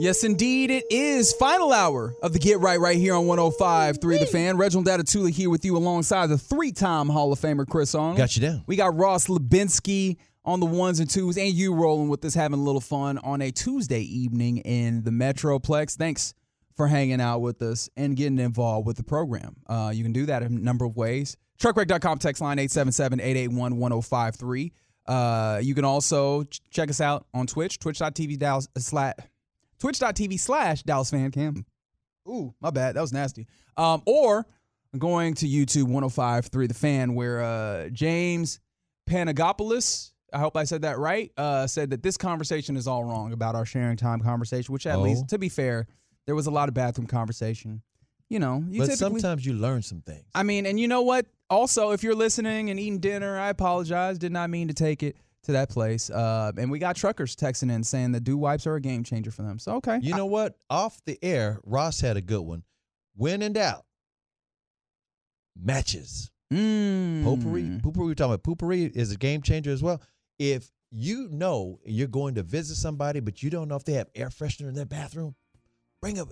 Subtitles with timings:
[0.00, 4.24] Yes, indeed, it is final hour of the Get Right right here on 105.3 The
[4.24, 4.56] Fan.
[4.56, 8.16] Reginald Datatula here with you alongside the three-time Hall of Famer Chris Arnold.
[8.16, 8.64] Got you down.
[8.66, 12.58] We got Ross Lubinsky on the ones and twos, and you rolling with us, having
[12.58, 15.98] a little fun on a Tuesday evening in the Metroplex.
[15.98, 16.32] Thanks
[16.78, 19.56] for hanging out with us and getting involved with the program.
[19.66, 21.36] Uh, you can do that in a number of ways.
[21.60, 24.72] Truckwreck.com text line 877-881-1053.
[25.06, 29.14] Uh, you can also ch- check us out on Twitch, twitch.tv slash,
[29.80, 31.64] twitch.tv slash Dallas Fan Cam.
[32.28, 32.94] Ooh, my bad.
[32.96, 33.46] That was nasty.
[33.76, 34.46] Um, or
[34.98, 38.60] going to YouTube 1053 The Fan, where uh, James
[39.08, 43.32] Panagopoulos, I hope I said that right, uh, said that this conversation is all wrong
[43.32, 45.02] about our sharing time conversation, which at Oh.
[45.02, 45.86] least, to be fair,
[46.26, 47.82] there was a lot of bathroom conversation.
[48.28, 50.24] You know, you but sometimes you learn some things.
[50.36, 51.26] I mean, and you know what?
[51.48, 54.18] Also, if you're listening and eating dinner, I apologize.
[54.18, 56.10] Did not mean to take it to that place.
[56.10, 59.30] Uh, and we got truckers texting in saying that dew wipes are a game changer
[59.30, 59.58] for them.
[59.58, 60.56] So okay, You know what?
[60.68, 62.62] Off the air, Ross had a good one.
[63.16, 63.84] When in doubt,
[65.60, 66.30] matches.
[66.52, 67.22] mm.
[67.24, 67.80] Poopery.
[67.80, 68.06] Poopery.
[68.06, 70.00] We're talking about poopery is a game changer as well.
[70.38, 74.08] If you know you're going to visit somebody, but you don't know if they have
[74.14, 75.34] air freshener in their bathroom,
[76.00, 76.24] bring a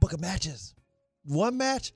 [0.00, 0.74] book of matches.
[1.24, 1.92] One match,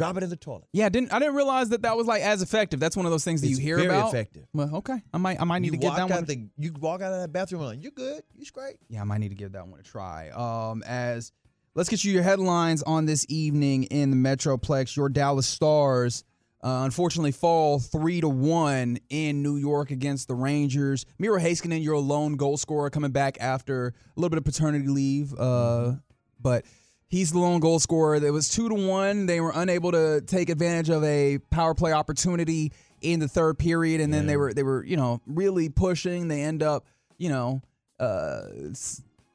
[0.00, 0.64] drop it in the toilet.
[0.72, 2.80] Yeah, didn't I didn't realize that that was like as effective.
[2.80, 4.08] That's one of those things that It's you hear very about.
[4.08, 4.46] effective.
[4.52, 6.24] Well, okay, I might I might need you to get that out one.
[6.24, 8.76] the you walk out of that bathroom like you good, you straight.
[8.88, 10.30] Yeah, I might need to give that one a try.
[10.30, 11.32] Um, as
[11.74, 14.96] let's get you your headlines on this evening in the Metroplex.
[14.96, 16.24] Your Dallas Stars,
[16.64, 21.06] uh, unfortunately, fall three to one in New York against the Rangers.
[21.18, 25.34] Miro Heiskanen, your lone goal scorer, coming back after a little bit of paternity leave,
[25.38, 25.92] uh,
[26.40, 26.64] but.
[27.10, 28.14] He's the lone goal scorer.
[28.14, 29.26] It was two to one.
[29.26, 32.72] They were unable to take advantage of a power play opportunity
[33.02, 36.28] in the third period, and then they were they were you know really pushing.
[36.28, 36.86] They end up
[37.18, 37.62] you know
[37.98, 38.42] uh,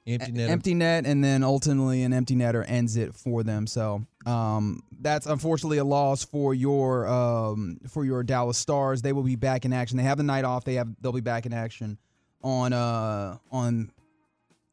[0.07, 0.49] Empty net.
[0.51, 3.65] empty net, and then ultimately an empty netter ends it for them.
[3.65, 9.01] So um, that's unfortunately a loss for your um, for your Dallas Stars.
[9.01, 9.97] They will be back in action.
[9.97, 10.63] They have the night off.
[10.63, 11.97] They have they'll be back in action
[12.43, 13.89] on uh, on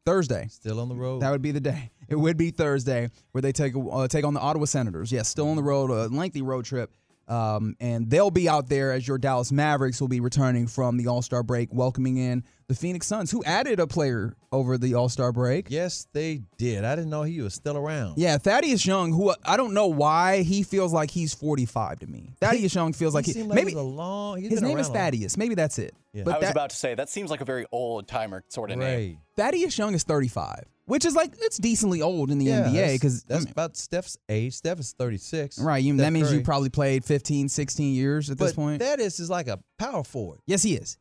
[0.05, 0.49] Thursday.
[0.51, 1.23] Still on the road.
[1.23, 1.91] That would be the day.
[2.13, 5.11] It would be Thursday where they take uh, take on the Ottawa Senators.
[5.11, 6.95] Yes, still on the road, a lengthy road trip.
[7.29, 11.07] Um, and they'll be out there as your Dallas Mavericks will be returning from the
[11.07, 15.09] All Star break, welcoming in the Phoenix Suns, who added a player over the All
[15.09, 15.69] Star break.
[15.71, 16.85] yes, they did.
[16.85, 18.19] I didn't know he was still around.
[18.19, 22.35] Yeah, Thaddeus Young, who I don't know why he feels like he's 45 to me.
[22.41, 24.41] Thaddeus Young feels like he he, like maybe he a long.
[24.41, 24.89] he's his name is.
[24.89, 25.37] Thaddeus.
[25.37, 25.95] Maybe that's it.
[26.13, 26.25] Yeah.
[26.25, 28.73] But I was that- about to say that seems like a very old timer sort
[28.73, 29.19] of name.
[29.37, 32.93] Thaddeus Young is 35, which is like it's decently old in the Yeah, NBA that's-
[32.93, 34.53] because that's about Steph's age.
[34.53, 35.59] Steph is 36.
[35.59, 38.81] Right, you, Steph that means you probably played 15, 16 years at this point.
[38.81, 40.41] that is is like a power forward.
[40.47, 40.99] yes, he is.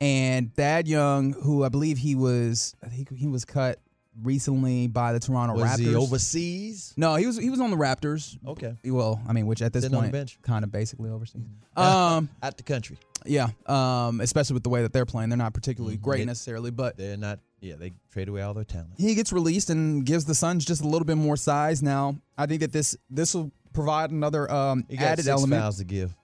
[0.00, 3.78] And Thad Young, who I believe he was, I think he was cut
[4.22, 5.78] recently by the Toronto Was Raptors.
[5.78, 6.94] he overseas?
[6.96, 8.36] No, he was he was on the Raptors.
[8.46, 8.76] Okay.
[8.84, 10.38] Well, I mean, which at this Sitting on the point, bench.
[10.42, 11.42] kind of basically overseas.
[11.76, 12.98] Um, Out the country.
[13.24, 13.48] yeah.
[13.66, 16.96] Um, especially with the way that they're playing, they're not particularly great They- necessarily, but
[16.96, 17.40] They're not.
[17.60, 18.90] Yeah, they trade away all their talent.
[18.96, 21.82] he gets released and gives the Suns just a little bit more size.
[21.82, 25.60] Now, I think that this this will provide another um, He got added six element.
[25.62, 26.14] fouls to give.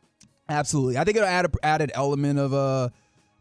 [0.49, 0.97] Absolutely.
[0.99, 2.88] I think it'll add a added element of uh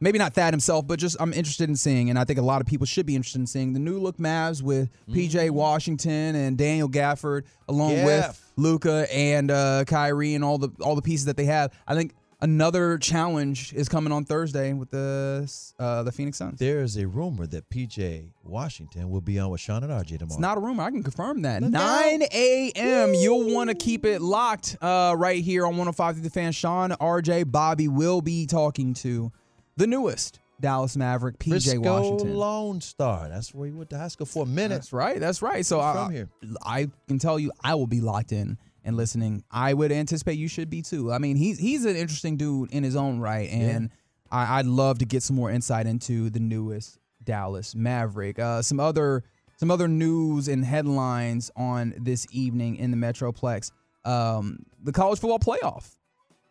[0.03, 2.61] maybe not Thad himself, but just I'm interested in seeing, and I think a lot
[2.61, 6.57] of people should be interested in seeing the new look Mavs with PJ Washington and
[6.57, 8.05] Daniel Gafford, along Gaff.
[8.05, 11.73] with Luka and uh, Kyrie and all the all the pieces that they have.
[11.87, 16.59] I think another challenge is coming on Thursday with the uh, the Phoenix Suns.
[16.59, 20.33] There is a rumor that PJ Washington will be on with Sean and RJ tomorrow.
[20.33, 20.83] It's not a rumor.
[20.83, 21.63] I can confirm that.
[21.63, 23.13] Look 9 a.m.
[23.13, 26.51] You'll want to keep it locked uh, right here on 105 through the fan.
[26.51, 29.31] Sean, RJ, Bobby will be talking to
[29.77, 32.35] the newest Dallas Maverick, PJ Frisco Washington.
[32.35, 33.27] Lone Star.
[33.29, 34.75] That's where he went to high school for a minute.
[34.75, 35.19] That's right.
[35.19, 35.65] That's right.
[35.65, 36.29] So I, from here.
[36.63, 39.43] I can tell you, I will be locked in and listening.
[39.51, 41.11] I would anticipate you should be too.
[41.11, 43.89] I mean, he's he's an interesting dude in his own right, and
[44.31, 48.39] I, I'd love to get some more insight into the newest Dallas Maverick.
[48.39, 49.23] Uh, some other
[49.57, 53.71] some other news and headlines on this evening in the Metroplex.
[54.05, 55.95] Um, the college football playoff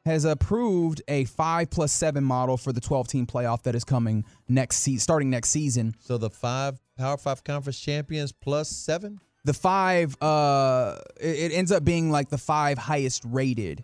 [0.05, 4.25] has approved a five plus seven model for the 12 team playoff that is coming
[4.49, 5.95] next season, starting next season.
[6.01, 9.21] So the five Power Five conference champions plus seven.
[9.45, 13.83] the five uh it, it ends up being like the five highest rated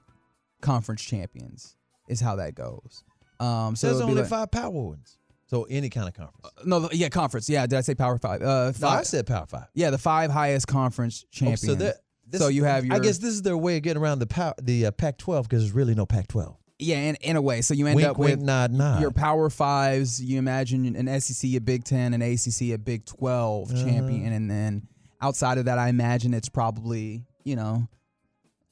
[0.61, 1.77] conference champions
[2.09, 3.03] is how that goes
[3.41, 5.17] um so There's only like- five power ones.
[5.47, 6.47] So any kind of conference.
[6.67, 9.47] no yeah conference yeah did i say power five uh no, I five, said Power
[9.47, 9.67] Five.
[9.75, 11.97] yeah the five highest conference Oh, champions so that.
[12.31, 12.95] This, So you have your.
[12.95, 15.63] I guess this is their way of getting around the power, the uh, Pac-12 because
[15.63, 16.57] there's really no Pac-12.
[16.79, 19.01] yeah in, in a way so you end Wink, up wink, with nod, nod.
[19.01, 23.73] your power fives you imagine an sec a big 10 an acc a big 12
[23.73, 23.85] Uh-huh.
[23.85, 24.87] champion and then
[25.21, 27.89] outside of that i imagine it's probably you know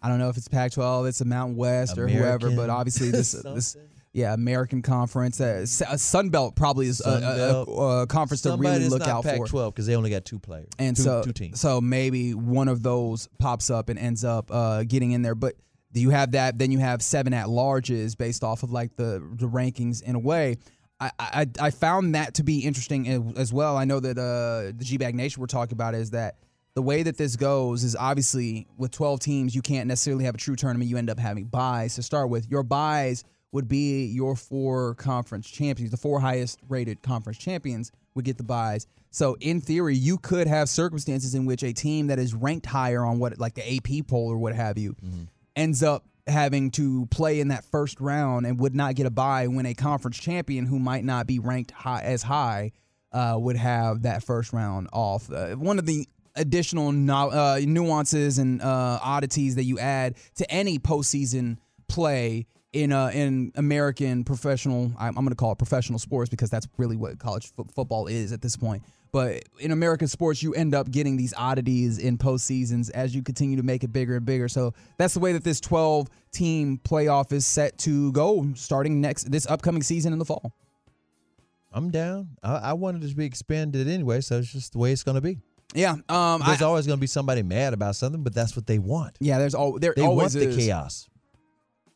[0.00, 3.10] i don't know if it's pac 12 it's a mountain west or whoever but obviously
[3.10, 3.76] this this.
[4.16, 7.68] Yeah american conference uh, uh, sun belt probably is a, Sun a- a- Belt.
[8.02, 10.96] a conference to really look out for Pac-12 because they only got two players, and
[10.96, 11.60] two, so two teams.
[11.60, 15.34] so maybe one of those pops up and ends up uh, getting in there.
[15.34, 15.54] But
[15.92, 16.58] do you have that?
[16.58, 20.18] Then you have seven at larges based off of like the the rankings in a
[20.18, 20.56] way.
[20.98, 23.76] I, I I found that to be interesting as well.
[23.76, 26.36] I know that uh, the G Bag Nation we're talking about is that
[26.74, 30.38] the way that this goes is obviously with 12 teams, you can't necessarily have a
[30.38, 30.90] true tournament.
[30.90, 32.50] You end up having buys to start with.
[32.50, 33.24] Your buys
[33.56, 35.90] would be your four conference champions.
[35.90, 38.86] The four highest rated conference champions would get the buys.
[39.10, 43.02] So in theory, you could have circumstances in which a team that is ranked higher
[43.02, 44.94] on what like the AP poll or what have you
[45.56, 49.46] ends up having to play in that first round and would not get a buy
[49.46, 52.72] when a conference champion who might not be ranked high, as high
[53.12, 55.32] uh, would have that first round off.
[55.32, 60.50] Uh, one of the additional no, uh, nuances and uh, oddities that you add to
[60.50, 61.56] any postseason
[61.88, 62.46] play
[62.82, 66.66] in uh, in American professional, I'm, I'm going to call it professional sports because that's
[66.76, 68.82] really what college fo- football is at this point.
[69.12, 73.56] But in American sports, you end up getting these oddities in postseasons as you continue
[73.56, 74.48] to make it bigger and bigger.
[74.48, 79.30] So that's the way that this 12 team playoff is set to go starting next
[79.30, 80.52] this upcoming season in the fall.
[81.72, 82.28] I'm down.
[82.42, 85.20] I, I wanted to be expanded anyway, so it's just the way it's going to
[85.20, 85.38] be.
[85.74, 88.66] Yeah, um, There's I, always going to be somebody mad about something, but that's what
[88.66, 89.16] they want.
[89.20, 89.38] yeah.
[89.38, 90.56] There's all there They always want the is.
[90.56, 91.08] chaos.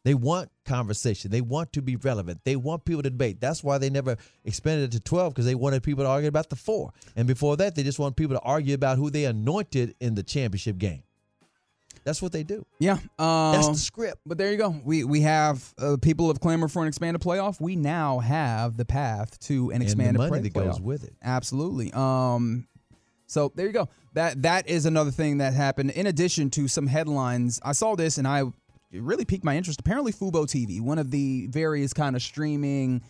[0.04, 1.30] They want conversation.
[1.30, 2.40] They want to be relevant.
[2.44, 3.40] They want people to debate.
[3.40, 6.48] That's why they never expanded it to 12 because they wanted people to argue about
[6.48, 6.92] the four.
[7.16, 10.22] And before that, they just want people to argue about who they anointed in the
[10.22, 11.02] championship game.
[12.02, 12.64] That's what they do.
[12.78, 14.20] Yeah, um, That's the script.
[14.24, 14.74] But there you go.
[14.84, 17.60] We we have uh, people have clamored for an expanded playoff.
[17.60, 20.64] We now have the path to an And the expanded money that playoff.
[20.64, 21.14] goes with it.
[21.22, 21.92] Absolutely.
[21.92, 22.66] Um,
[23.26, 23.90] so there you go.
[24.14, 25.90] That that is another thing that happened.
[25.90, 28.44] In addition to some headlines, I saw this and I
[28.92, 29.80] it really piqued my interest.
[29.80, 33.02] Apparently, Fubo TV, one of the various kind of streaming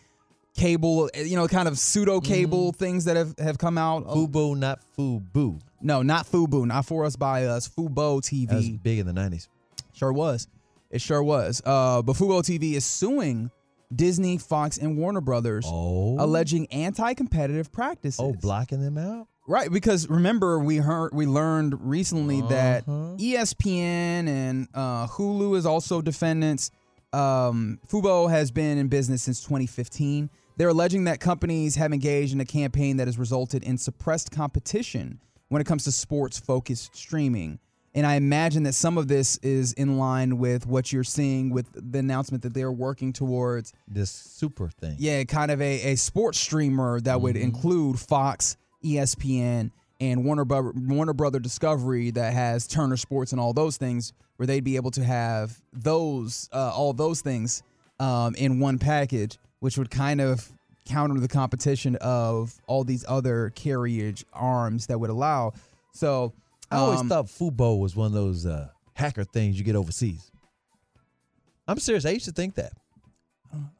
[0.57, 4.07] cable, you know, kind of pseudo cable things that have have come out.
[4.07, 5.61] Fubo, not Fubu.
[5.81, 7.69] No, not Fubo, not for us by us.
[7.69, 8.49] Fubo TV.
[8.49, 9.49] That was big in the 90s.
[9.93, 10.49] Sure was.
[10.91, 11.63] It sure was.
[11.65, 13.51] Uh, but Fubo TV is suing
[13.95, 16.17] Disney, Fox, and Warner Brothers, Oh.
[16.19, 18.21] alleging anti-competitive practices.
[18.21, 19.29] Oh, blocking them out?
[19.51, 19.71] Right.
[19.71, 23.17] Because remember, we heard we learned recently that Uh-huh.
[23.19, 26.71] E ESPN and uh, Hulu is also defendants.
[27.13, 30.31] Um, Fubo has been in business since 2015.
[30.57, 35.21] They're alleging that companies have engaged in a campaign that has resulted in suppressed competition
[35.49, 37.59] when it comes to sports-focused streaming.
[37.95, 41.67] And I imagine that some of this is in line with what you're seeing with
[41.75, 44.95] the announcement that they're working towards This super thing.
[44.99, 49.71] yeah, kind of a, a sports streamer that would include Fox, ESPN,
[50.01, 54.47] and Warner Bro- Warner Brother Discovery that has Turner Sports and all those things, where
[54.47, 57.63] they'd be able to have those uh, all those things
[57.99, 60.51] um, in one package, which would kind of
[60.87, 65.53] counter the competition of all these other carriage arms that would allow.
[65.93, 66.33] So
[66.71, 70.31] I always um, thought Fubo was one of those uh, hacker things you get overseas.
[71.69, 72.05] I'm serious.
[72.05, 72.73] I used to think that.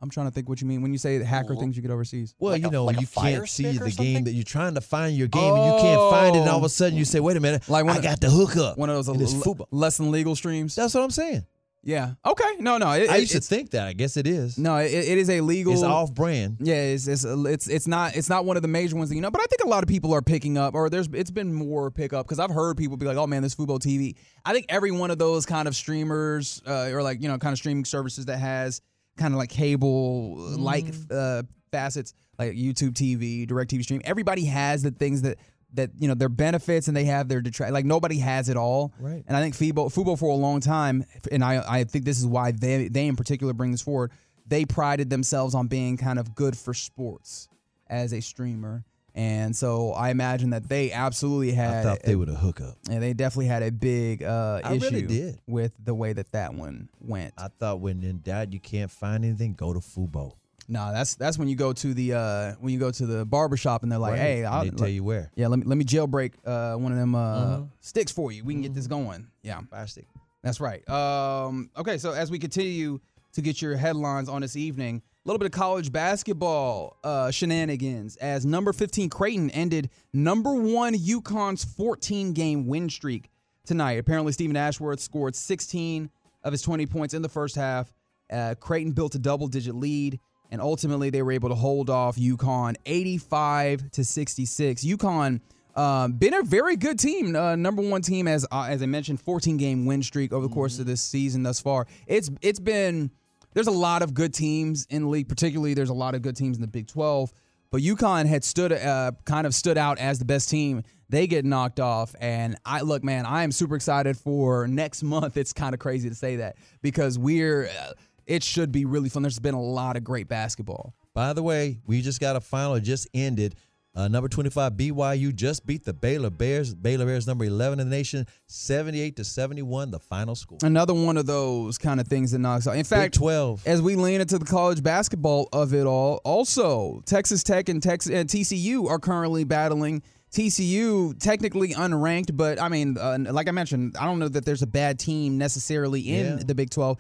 [0.03, 2.35] I'm trying to think what you mean when you say hacker things you get overseas.
[2.39, 4.81] Well, Like you a- know, like you can't see the game that you're trying to
[4.81, 6.67] find your game and you can't find it, and all of Oh.
[6.67, 8.97] a sudden you say, "Wait a minute, Like when I got the hookup." One of
[8.97, 9.67] those And l- Fubo.
[9.71, 10.75] less than legal streams.
[10.75, 11.45] That's what I'm saying.
[11.83, 12.13] Yeah.
[12.27, 12.57] Okay.
[12.59, 12.77] No.
[12.77, 12.91] No.
[12.93, 13.87] It, I it- used to think that.
[13.87, 14.59] I guess it is.
[14.59, 15.73] No, it, it is a legal.
[15.73, 16.59] it's off brand.
[16.61, 19.23] Yeah, it's, it's it's it's not it's not one of the major ones that you
[19.23, 21.55] know, but I think a lot of people are picking up, or there's it's been
[21.55, 24.67] more pickup because I've heard people be like, "Oh man, this Fubo TV." I think
[24.69, 27.87] every one of those kind of streamers, uh, or like you know, kind of streaming
[27.87, 28.83] services that has
[29.17, 34.01] kind of like cable like uh, facets, like YouTube TV, Direct TV stream.
[34.05, 35.39] Everybody has the things that
[35.75, 37.73] that you know their benefits and they have their detract.
[37.73, 38.93] Like nobody has it all.
[38.99, 39.23] Right.
[39.27, 42.27] And I think Fubo, Fubo for a long time, and I I think this is
[42.27, 44.13] why they they in particular bring this forward.
[44.47, 47.49] They prided themselves on being kind of good for sports
[47.89, 48.85] as a streamer.
[49.15, 52.77] And so I imagine that they absolutely I had thought they would have hook up.
[52.89, 55.41] and they definitely had a big uh, I issue really did.
[55.47, 57.35] with the way that that one went.
[57.37, 60.33] I thought when in doubt you can't find anything, go to Fubo.
[60.69, 63.83] No, that's that's when you go to the uh, when you go to the barbershop
[63.83, 64.21] and they're like, Right.
[64.21, 65.33] "Hey, And I'll, they tell you where.
[65.35, 67.69] yeah, let me let me jailbreak uh, one of them uh, Mhm.
[67.81, 68.45] sticks for you.
[68.45, 70.07] We can get this going." Yeah, Fire stick.
[70.43, 70.89] that's right.
[70.89, 73.01] Um, okay, so as we continue
[73.33, 78.17] to get your headlines on this evening, a little bit of college basketball uh, shenanigans
[78.17, 83.31] as number 15 Creighton ended number one UConn's 14 game win streak
[83.67, 83.99] tonight.
[83.99, 86.09] Apparently, Steven Ashworth scored 16
[86.43, 87.93] of his 20 points in the first half.
[88.33, 90.19] Uh, Creighton built a double digit lead,
[90.51, 94.85] and ultimately they were able to hold off UConn 85 to 66.
[94.85, 95.41] UConn.
[95.77, 99.21] Um, been a very good team, uh, number one team as uh, as I mentioned,
[99.21, 101.87] 14 game win streak over the course of this season thus far.
[102.09, 103.13] It's it's been
[103.55, 106.37] there's a lot of good teams in the league, particularly there's a lot of good
[106.37, 107.33] teams in the Big 12.
[107.71, 110.83] But UConn had stood uh, kind of stood out as the best team.
[111.09, 115.37] They get knocked off, and I look, man, I am super excited for next month.
[115.37, 117.93] It's kind of crazy to say that because we're uh,
[118.27, 119.23] it should be really fun.
[119.23, 120.95] There's been a lot of great basketball.
[121.15, 122.79] By the way, we just got a final.
[122.81, 123.55] Just ended.
[123.93, 126.73] Uh, number 25 BYU just beat the Baylor Bears.
[126.75, 130.59] Baylor Bears number 11 in the nation, 78 to 71, the final score.
[130.63, 132.77] Another one of those kind of things that knocks out.
[132.77, 133.67] In fact, 12.
[133.67, 138.13] as we lean into the college basketball of it all, also Texas Tech and Texas
[138.13, 140.03] and TCU are currently battling.
[140.33, 144.63] TCU technically unranked, but I mean, uh, like I mentioned, I don't know that there's
[144.63, 146.43] a bad team necessarily in Yeah.
[146.45, 146.97] the Big 12.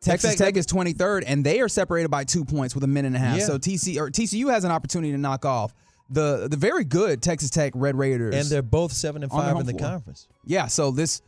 [0.00, 3.08] Texas fact, Tech is 23rd, and they are separated by two points with a minute
[3.08, 3.38] and a half.
[3.38, 3.46] Yeah.
[3.46, 5.74] So TC or TCU has an opportunity to knock off
[6.10, 8.34] the the very good Texas Tech Red Raiders.
[8.34, 9.90] And they're both 7 and 5 in the floor.
[9.90, 10.28] conference.
[10.44, 10.66] yeah.
[10.66, 11.22] So this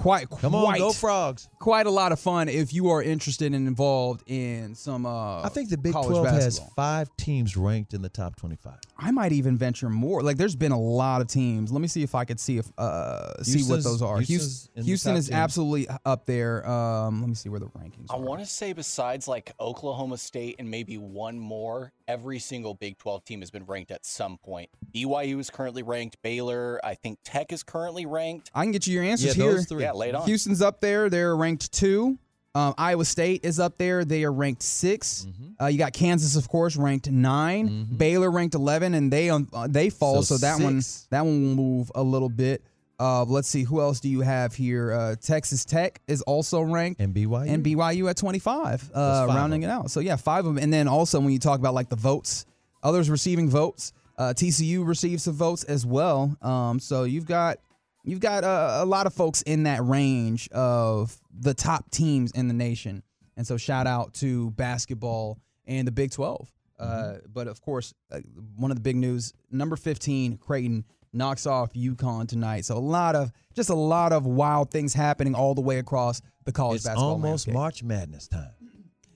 [0.00, 1.48] quite Come quite, on, go Frogs.
[1.58, 5.04] quite a lot of fun if you are interested and involved in some.
[5.06, 8.74] Uh, I think the Big college 12 has five teams ranked in the top 25.
[8.98, 10.22] I might even venture more.
[10.22, 11.70] Like, there's been a lot of teams.
[11.72, 14.20] Let me see if I could see if uh see what those are.
[14.20, 14.28] Houston's
[14.74, 15.38] Houston, Houston is 10.
[15.38, 16.68] absolutely up there.
[16.68, 18.06] Um, let me see where the rankings.
[18.10, 18.16] Are.
[18.16, 22.98] I want to say, besides like Oklahoma State and maybe one more, every single Big
[22.98, 24.70] 12 team has been ranked at some point.
[24.94, 26.20] BYU is currently ranked.
[26.22, 28.50] Baylor, I think Tech is currently ranked.
[28.54, 29.54] I can get you your answers Yeah, here.
[29.54, 29.82] those three.
[29.94, 30.26] Yeah, on.
[30.26, 31.08] Houston's up there.
[31.10, 32.18] They're ranked two.
[32.54, 34.04] Um, Iowa State is up there.
[34.04, 35.62] They are ranked 6 Mm-hmm.
[35.62, 39.68] Uh, you got Kansas, of course, ranked 9 Baylor ranked eleven, and they um, uh,
[39.70, 40.22] they fall.
[40.22, 40.80] So, So that one
[41.10, 42.62] that one will move a little bit.
[42.98, 44.92] Uh, let's see who else do you have here.
[44.92, 47.48] Uh, Texas Tech is also ranked, And BYU?
[47.48, 49.90] and BYU at twenty five, uh, rounding it out.
[49.90, 50.62] So yeah, five of them.
[50.62, 52.46] And then also when you talk about like the votes,
[52.82, 53.92] others receiving votes.
[54.18, 56.36] Uh, TCU received some votes as well.
[56.42, 57.58] Um, so you've got
[58.04, 62.48] you've got uh, a lot of folks in that range of the top teams in
[62.48, 63.02] the nation.
[63.36, 66.50] And so shout out to basketball and the Big 12.
[66.78, 68.20] Uh, but of course, uh,
[68.56, 72.64] one of the big news: number 15 Creighton knocks off UConn tonight.
[72.64, 76.22] So a lot of just a lot of wild things happening all the way across
[76.44, 76.76] the college.
[76.76, 77.54] It's basketball almost landscape.
[77.54, 78.50] March Madness time.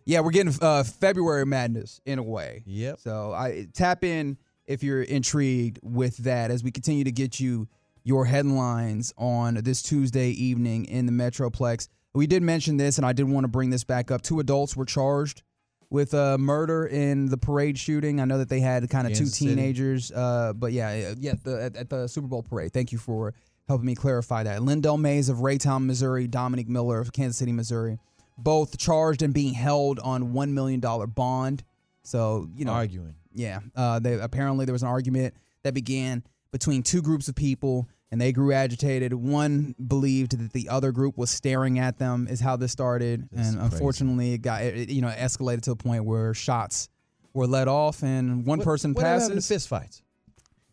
[0.04, 2.62] Yeah, we're getting uh, February madness in a way.
[2.66, 3.00] Yep.
[3.00, 4.36] So I tap in
[4.66, 7.68] if you're intrigued with that as we continue to get you
[8.04, 11.88] your headlines on this Tuesday evening in the Metroplex.
[12.14, 14.22] We did mention this, and I did want to bring this back up.
[14.22, 15.42] Two adults were charged
[15.90, 18.20] with uh, murder in the parade shooting.
[18.20, 19.54] I know that they had kind of two Kansas City.
[19.54, 22.72] teenagers, uh, but yeah, uh, yeah, the, at, at the Super Bowl parade.
[22.72, 23.34] Thank you for
[23.66, 24.60] helping me clarify that.
[24.60, 27.98] Lyndell Mays of Raytown, Missouri, Dominic Miller of Kansas City, Missouri,
[28.36, 31.64] both charged and being held on one million dollar bond.
[32.02, 33.14] So you know, Arguing.
[33.34, 37.88] yeah, uh, they apparently there was an argument that began between two groups of people,
[38.14, 39.12] and they grew agitated.
[39.12, 42.28] One believed that the other group was staring at them.
[42.30, 43.74] Is how this started, This is and crazy.
[43.74, 46.88] unfortunately, it got it, you know escalated to a point where shots
[47.32, 49.48] were let off, and one What- person to passes.
[49.48, 50.00] fist fights.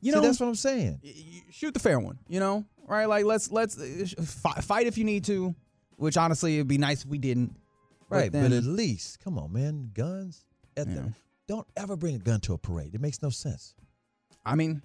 [0.01, 1.01] You See, know, that's what I'm saying.
[1.49, 2.19] shoot the fair one.
[2.27, 3.05] You know, right?
[3.07, 5.55] Like let's let's uh, fight if you need to.
[5.95, 7.55] Which honestly, it'd be nice if we didn't.
[8.07, 10.45] Right, but, then- at least, come on, man, guns.
[10.77, 10.93] At Yeah.
[10.95, 11.13] the,
[11.47, 12.93] don't ever bring a gun to a parade.
[12.93, 13.73] It makes no sense.
[14.45, 14.81] I mean,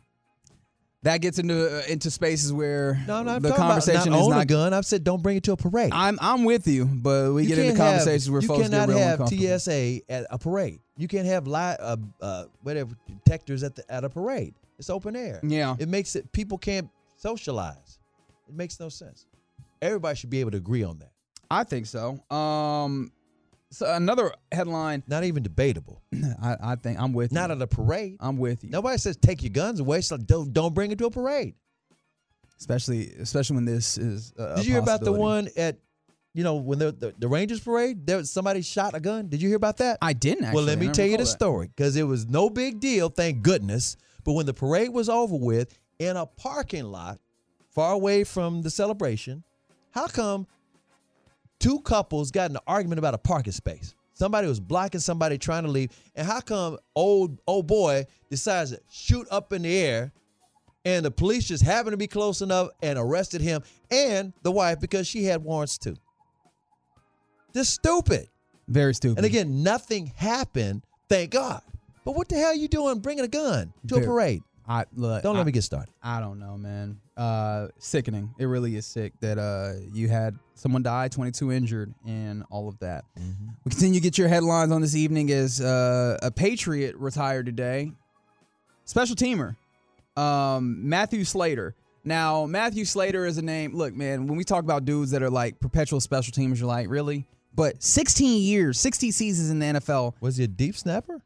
[1.02, 4.46] that gets into uh, into spaces where No, no, the conversation not is not a
[4.46, 4.72] gun.
[4.74, 5.90] I've said don't bring it to a parade.
[5.92, 8.68] I'm I'm with you, but we You get into can't have- conversations where you folks
[8.68, 9.28] cannot have.
[9.28, 10.80] TSA at a parade.
[10.96, 14.54] You can't have li- uh, uh, whatever detectors at the at a parade.
[14.78, 15.40] It's open air.
[15.42, 15.76] Yeah.
[15.78, 17.98] it makes it people can't socialize.
[18.48, 19.26] It makes no sense.
[19.82, 21.10] Everybody should be able to agree on that.
[21.50, 22.18] I think so.
[22.34, 23.12] Um,
[23.70, 25.02] So another headline.
[25.06, 26.02] Not even debatable.
[26.42, 27.34] I, I think I'm with you.
[27.34, 27.56] Not you.
[27.56, 28.16] at a parade.
[28.20, 28.70] I'm with you.
[28.70, 30.00] Nobody says take your guns away.
[30.00, 31.54] So don't don't bring it to a parade.
[32.58, 34.32] Especially especially when this is.
[34.38, 35.78] A, a Did you hear about the one at,
[36.32, 38.06] you know, when the, the the Rangers parade?
[38.06, 39.28] There was somebody shot a gun.
[39.28, 39.98] Did you hear about that?
[40.00, 40.56] I didn't actually.
[40.56, 41.26] well, let me tell you the that.
[41.26, 43.96] story because it was no big deal, thank goodness.
[44.24, 47.20] But when the parade was over with, in a parking lot,
[47.70, 49.44] far away from the celebration,
[49.90, 50.46] how come
[51.60, 53.94] two couples got in an argument about a parking space?
[54.14, 58.80] Somebody was blocking somebody trying to leave, and how come old old boy decides to
[58.90, 60.12] shoot up in the air
[60.86, 63.60] and the police just happened to be close enough and arrested him
[63.90, 65.96] and the wife because she had warrants too.
[67.52, 68.28] Just stupid.
[68.68, 69.18] Very stupid.
[69.18, 71.60] And again, nothing happened, thank God.
[72.04, 74.42] But what the hell are you doing bringing a gun to a parade?
[74.68, 75.24] I look.
[75.24, 75.92] Don't I, let me get started.
[76.00, 77.00] I don't know, man.
[77.16, 78.34] Uh, sickening.
[78.38, 82.78] It really is sick that uh you had someone die, 22 injured, and all of
[82.80, 83.04] that.
[83.18, 83.48] Mm-hmm.
[83.64, 87.90] We continue to get your headlines on this evening as uh, a Patriot retired today.
[88.84, 89.56] Special teamer,
[90.16, 91.74] um, Matthew Slater.
[92.04, 93.74] Now, Matthew Slater is a name.
[93.74, 96.88] Look, man, when we talk about dudes that are like perpetual special teamers, you're like,
[96.88, 97.26] really?
[97.54, 101.22] But 16 years, 16 seasons in the NFL, Was he a deep snapper?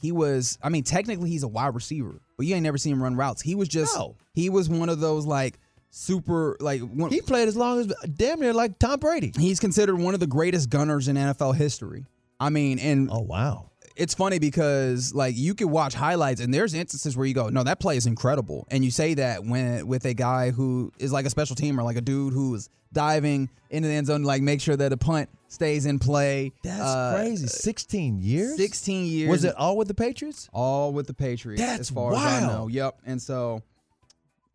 [0.00, 3.02] he was i mean technically he's a wide receiver but you ain't never seen him
[3.02, 4.16] run routes he was just No.
[4.34, 5.58] he was one of those like
[5.90, 7.86] super like one, He played as long as
[8.16, 9.32] damn near like Tom Brady.
[9.38, 12.04] he's considered one of the greatest gunners in nfl history
[12.40, 13.70] i mean and Oh wow.
[13.96, 17.62] It's funny because like you can watch highlights and there's instances where you go no
[17.62, 21.26] that play is incredible and you say that when with a guy who is like
[21.26, 24.60] a special teamer like a dude who's diving into the end zone to like make
[24.60, 27.46] sure that a punt stays in play That's Uh, crazy.
[27.48, 28.56] 16 years?
[28.56, 30.48] 16 years Was it all with the Patriots?
[30.52, 31.60] all with the Patriots.
[31.60, 32.68] That's as far as I know.
[32.68, 32.98] Yep.
[33.06, 33.62] And so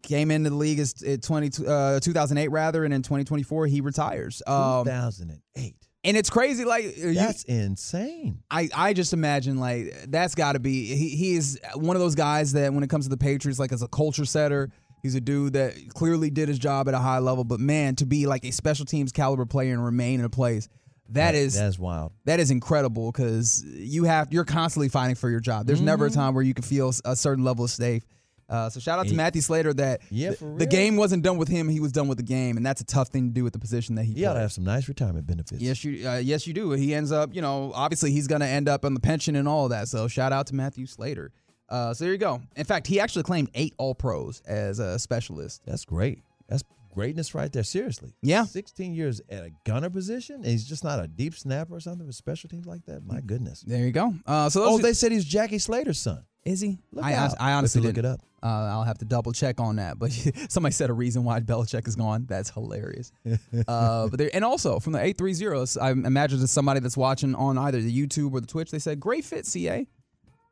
[0.04, 4.42] came into the league as at 20, uh, 2008 rather, and in 2024 he retires.
[4.48, 5.42] Um, 2008.
[5.56, 6.64] and it's crazy.
[6.66, 8.40] Like you, That's insane.
[8.50, 12.16] I, I just imagine like that's got to be he, he is one of those
[12.16, 14.70] guys that when it comes to the Patriots, like as a culture setter,
[15.04, 17.44] he's a dude that clearly did his job at a high level.
[17.44, 20.70] But man, to be like a special teams caliber player and remain in a place.
[21.14, 22.12] That is That's wild.
[22.26, 25.66] that is incredible because you have you're constantly fighting for your job.
[25.66, 26.20] There's never a Mm-hmm.
[26.20, 28.04] time where you can feel a certain level of safe.
[28.50, 31.48] Uh, so shout out to Matthew Slater that Yeah, th- the game wasn't done with
[31.48, 33.54] him; he was done with the game, and that's a tough thing to do with
[33.54, 34.14] the position that he.
[34.14, 35.62] He ought to have some nice retirement benefits.
[35.62, 36.72] Yes, you uh, yes you do.
[36.72, 39.48] He ends up, you know, obviously he's going to end up on the pension and
[39.48, 39.88] all of that.
[39.88, 41.32] So shout out to Matthew Slater.
[41.70, 42.42] Uh, so there you go.
[42.56, 45.62] In fact, he actually claimed eight All Pros as a specialist.
[45.68, 46.24] That's great.
[46.48, 47.62] That's greatness right there.
[47.62, 48.16] Seriously.
[48.24, 48.46] Yeah.
[48.46, 50.38] 16 years at a gunner position.
[50.38, 53.06] And he's just not a deep snapper or something with special teams like that.
[53.06, 53.62] My goodness.
[53.62, 54.16] There you go.
[54.26, 56.24] Uh, so Oh, they said he's Jackie Slater's son.
[56.44, 56.80] is he?
[56.92, 57.36] Look I, out.
[57.40, 58.20] I, I honestly look it up.
[58.42, 60.00] Uh, I'll have to double check on that.
[60.00, 60.12] But
[60.50, 62.26] somebody said a reason why Belichick is gone.
[62.28, 63.12] That's hilarious.
[63.68, 67.36] uh, but and also from the eight three zeros, I imagine it's somebody that's watching
[67.36, 68.72] on either the YouTube or the Twitch.
[68.72, 69.88] They said great fit, CA,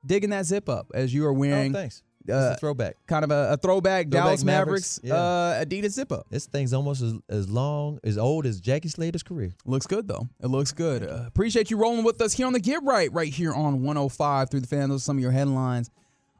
[0.05, 2.03] digging that zip up as you are Oh, wearing thanks.
[2.29, 2.95] uh, It's a throwback.
[3.07, 6.27] kind of a, a throwback, Dallas Mavericks, Mavericks, uh, Adidas zip up.
[6.29, 9.53] This thing's almost as, as long, as old as Jackie Slater's career.
[9.65, 10.27] Looks good though.
[10.41, 11.03] It looks good.
[11.03, 14.49] Uh, appreciate you rolling with us here on the Get Right, right here on 105
[14.49, 14.89] through the fan.
[14.89, 15.89] Those are some of your headlines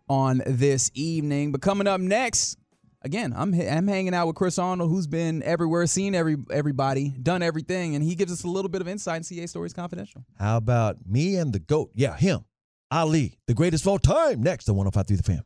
[0.10, 1.52] on this evening.
[1.52, 2.58] But coming up next,
[3.02, 7.42] again, I'm I'm hanging out with Chris Arnold, who's been everywhere, seen every everybody, done
[7.42, 10.24] everything, and he gives us a little bit of insight in CA Stories Confidential.
[10.38, 11.92] How about me and the GOAT?
[11.96, 12.46] Yeah, him.
[12.90, 14.42] Ali, the greatest of all time.
[14.42, 15.44] Next on 105 through the fam.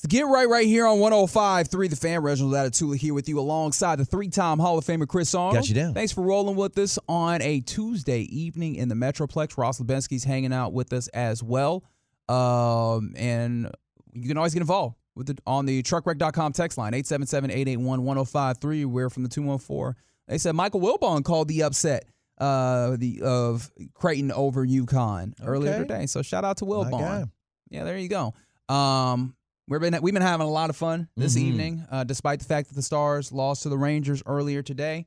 [0.00, 2.22] So get right right here on 105.3 The Fan.
[2.22, 5.56] Reginald Atatula here with you alongside the three-time Hall of Famer Chris Arnold.
[5.56, 5.92] Got you down.
[5.92, 9.58] Thanks for rolling with us on a Tuesday evening in the Metroplex.
[9.58, 11.84] Ross Lubinsky's hanging out with us as well.
[12.30, 13.70] Um, and
[14.12, 18.86] you can always get involved with the, on the truckwreck.com text line, 877-881-1053.
[18.86, 19.94] We're from the 214.
[20.28, 22.04] They said Michael Wilbon called the upset
[22.38, 26.06] uh, the of Creighton over UConn earlier today.
[26.06, 27.30] So shout out to Wilbon.
[27.70, 28.34] Yeah, there you go.
[28.72, 29.34] Um,
[29.68, 31.40] we've been we've been having a lot of fun this Mhm.
[31.42, 35.06] evening, uh, despite the fact that the Stars lost to the Rangers earlier today.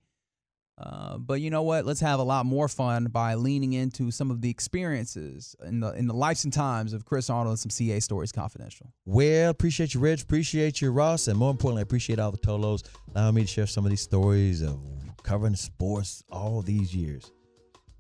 [0.78, 1.86] Uh, but you know what?
[1.86, 5.94] Let's have a lot more fun by leaning into some of the experiences in the
[5.94, 8.92] in the lives and times of Chris Arnold and some CA Stories Confidential.
[9.06, 10.24] Well, appreciate you, Rich.
[10.24, 11.28] Appreciate you, Ross.
[11.28, 12.84] And more importantly, appreciate all the Tolos
[13.14, 14.80] allowing me to share some of these stories of
[15.22, 17.32] covering sports all these years.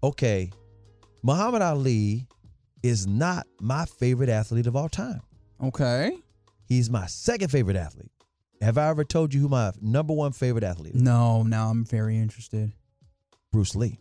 [0.04, 0.52] Okay,
[1.22, 2.28] Muhammad Ali
[2.82, 5.22] is not my favorite athlete of all time.
[5.64, 6.18] Okay.
[6.68, 8.12] He's my second favorite athlete.
[8.63, 11.02] Have I ever told you who my number one favorite athlete is?
[11.02, 12.71] No, now I'm very interested.
[13.52, 13.99] Bruce Lee.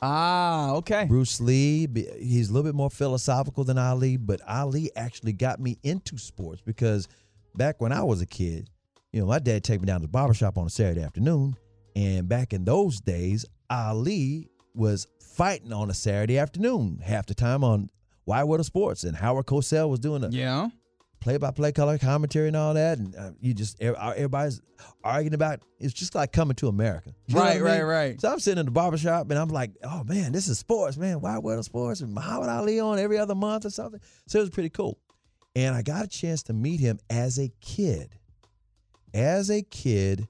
[0.00, 1.04] Ah, okay.
[1.04, 1.86] Bruce Lee,
[2.18, 6.60] he's a little bit more philosophical than Ali, but Ali actually got me into sports
[6.60, 7.06] because
[7.54, 8.68] back when I was a kid,
[9.12, 11.54] you know, my dad take me down to the barbershop on a Saturday afternoon.
[11.94, 17.62] And back in those days, Ali was fighting on a Saturday afternoon, half the time
[17.62, 17.88] on
[18.26, 20.70] Wide World of Sports, and Howard Cosell was doing a Yeah.
[21.22, 24.60] Play-by-play color commentary and all that, and uh, you just everybody's
[25.04, 25.60] arguing about.
[25.78, 28.20] It's just like coming to America, You know I Right, right, right.
[28.20, 31.20] So I'm sitting in the barbershop and I'm like, oh man, this is sports, man.
[31.20, 34.00] Wide World Sports and Muhammad Ali on every other month or something.
[34.26, 34.98] So it was pretty cool,
[35.54, 38.18] and I got a chance to meet him as a kid.
[39.14, 40.26] As a kid,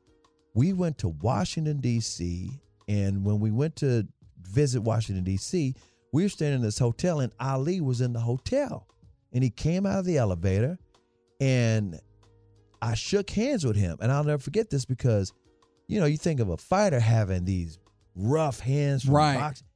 [0.55, 2.51] we went to Washington D.C.
[2.89, 4.07] and when we went to
[4.43, 5.75] visit Washington D.C.,
[6.13, 8.87] we were staying in this hotel, and Ali was in the hotel,
[9.33, 10.79] and he came out of the elevator,
[11.41, 11.99] and
[12.81, 15.33] I shook hands with him, and I'll never forget this because,
[15.89, 17.79] you know, you think of a fighter having these
[18.15, 19.39] rough hands from Right.
[19.39, 19.67] boxing.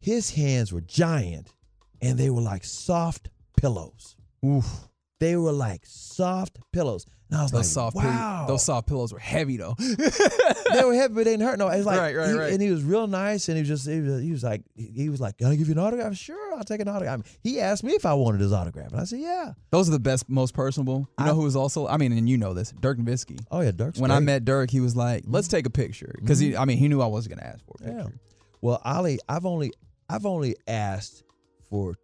[0.00, 1.52] His hands were giant,
[2.00, 4.16] and they were like soft pillows.
[4.44, 4.88] Oof.
[5.20, 9.12] They were like soft pillows, and I was Those like, soft "Wow!" those soft pillows
[9.12, 9.74] were heavy though.
[9.78, 11.58] they were heavy, but they didn't hurt.
[11.58, 12.52] No, it was like, Right, right, he- right.
[12.54, 15.08] and he was real nice, and he was just, he was, he was like, he
[15.08, 17.20] was like, "Can I give you an autograph?" Sure, I'll take an autograph.
[17.42, 20.00] he asked me if I wanted his autograph, and I said, "Yeah." Those are the
[20.00, 21.06] best, most personable.
[21.18, 21.86] You know who was also?
[21.86, 23.38] I mean, and you know this, Dirk Nowitzki.
[23.50, 26.38] Oh yeah, Dirk's When I met Dirk, he was like, "Let's take a picture," because
[26.38, 26.62] he, mm-hmm.
[26.62, 28.02] I mean, he knew I wasn't gonna ask for a Yeah.
[28.04, 28.20] picture.
[28.62, 29.72] Well, Ali, I've only
[30.08, 31.24] I've only asked
[31.68, 31.94] for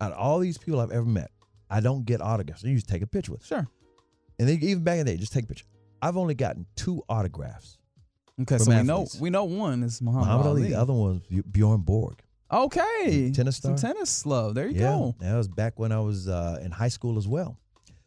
[0.00, 1.30] out of all these people I've ever met,
[1.70, 2.62] I don't get autographs.
[2.62, 3.44] Used to take a picture with.
[3.44, 3.66] Sure.
[4.38, 5.66] And then even back in the day, just take a picture.
[6.02, 7.78] I've only gotten two autographs.
[8.42, 10.62] Okay, so we know we know one is Muhammad, Muhammad Ali.
[10.62, 10.70] Ali.
[10.70, 12.22] The other one was Bjorn Borg.
[12.52, 14.54] Okay, Tennis Some tennis love.
[14.54, 15.16] There you yeah, go.
[15.20, 17.58] that was back when I was uh, in high school as well.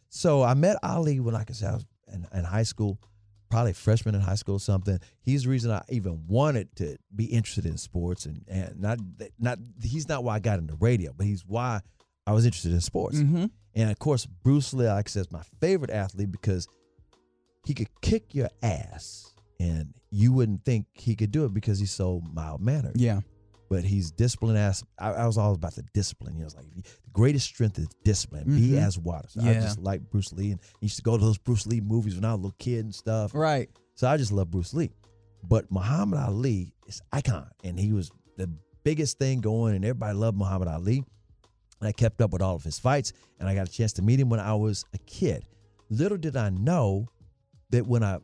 [0.10, 3.00] So I met Ali when, like I said, I was in, in high school,
[3.50, 5.00] probably freshman in high school or something.
[5.22, 9.00] He's the reason I even wanted to be interested in sports, and, and not
[9.39, 11.82] not he's not why I got into radio, but he's why
[12.27, 13.17] I was interested in sports.
[13.17, 13.45] Mm-hmm.
[13.75, 16.67] And of course, Bruce Lee, like I said, is my favorite athlete because
[17.65, 21.91] he could kick your ass, and you wouldn't think he could do it because he's
[21.91, 23.19] so mild mannered Yeah.
[23.69, 26.34] but he's disciplined as I, I was all about the discipline.
[26.36, 26.82] You know, it's like the
[27.13, 28.45] greatest strength is discipline.
[28.45, 28.82] Be Mhm.
[28.88, 29.27] as water.
[29.29, 31.79] So I just like Bruce Lee and I used to go to those Bruce Lee
[31.82, 33.34] movies when I was a little kid and stuff.
[33.36, 33.69] Right.
[33.95, 34.89] So I just love Bruce Lee.
[35.43, 38.49] But Muhammad Ali is icon, and he was the
[38.84, 41.03] biggest thing going, and everybody loved Muhammad Ali.
[41.80, 44.02] And I kept up with all of his fights, and I got a chance to
[44.02, 45.46] meet him when I was a kid.
[45.89, 47.08] Little did I know
[47.70, 48.18] that when I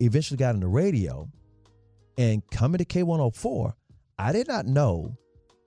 [0.00, 1.28] eventually got into radio
[2.16, 3.74] and coming to K104,
[4.18, 5.16] I did not know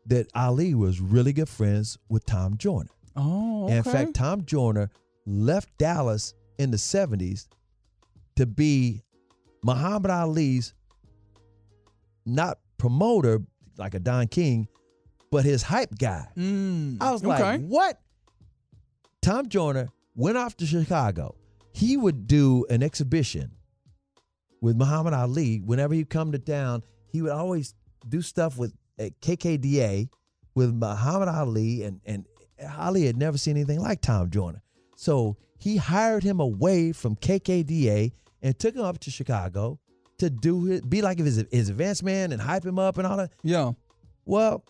[0.08, 2.90] that Ali was really good friends with Tom Joyner.
[3.16, 3.78] Oh, okay.
[3.78, 4.90] In fact, Tom Joyner
[5.26, 7.48] left Dallas in the 70s
[8.36, 9.04] to be
[9.64, 10.74] Muhammad Ali's
[12.26, 13.42] not promoter
[13.78, 14.68] like a Don King,
[15.32, 16.28] but his hype guy.
[16.38, 17.30] Mm, I was okay.
[17.40, 18.00] like, what?
[19.22, 21.36] Tom Joyner went off to Chicago.
[21.74, 23.52] He would do an exhibition
[24.62, 25.60] with Muhammad Ali.
[25.60, 27.76] Whenever he come to town, he would always
[28.08, 30.10] do stuff with at KKDA
[30.56, 32.26] with Muhammad Ali, and and
[32.78, 34.64] Ali had never seen anything like Tom Joyner.
[34.96, 38.12] So he hired him away from KKDA
[38.42, 39.80] and took him up to Chicago
[40.20, 43.18] to do his, be like his his advance man and hype him up and all
[43.18, 43.32] that.
[43.44, 43.72] yeah.
[44.26, 44.66] Well,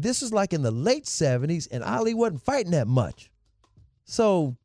[0.00, 3.30] this is like in the late 70s, and Ali wasn't fighting that much.
[4.04, 4.56] So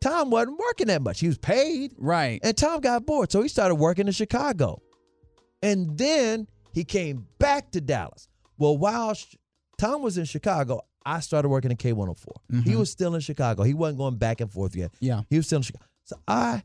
[0.00, 1.20] Tom wasn't working that much.
[1.20, 2.40] He was paid, Right.
[2.42, 3.32] and Tom got bored.
[3.32, 4.80] So he started working in Chicago.
[5.62, 8.28] And then he came back to Dallas.
[8.58, 9.16] Well, while
[9.78, 12.62] Tom was in Chicago, I started working in K104.
[12.64, 12.76] He Mhm.
[12.78, 13.62] was still in Chicago.
[13.62, 14.92] He wasn't going back and forth yet.
[15.00, 15.22] Yeah.
[15.30, 15.86] He was still in Chicago.
[16.04, 16.62] So I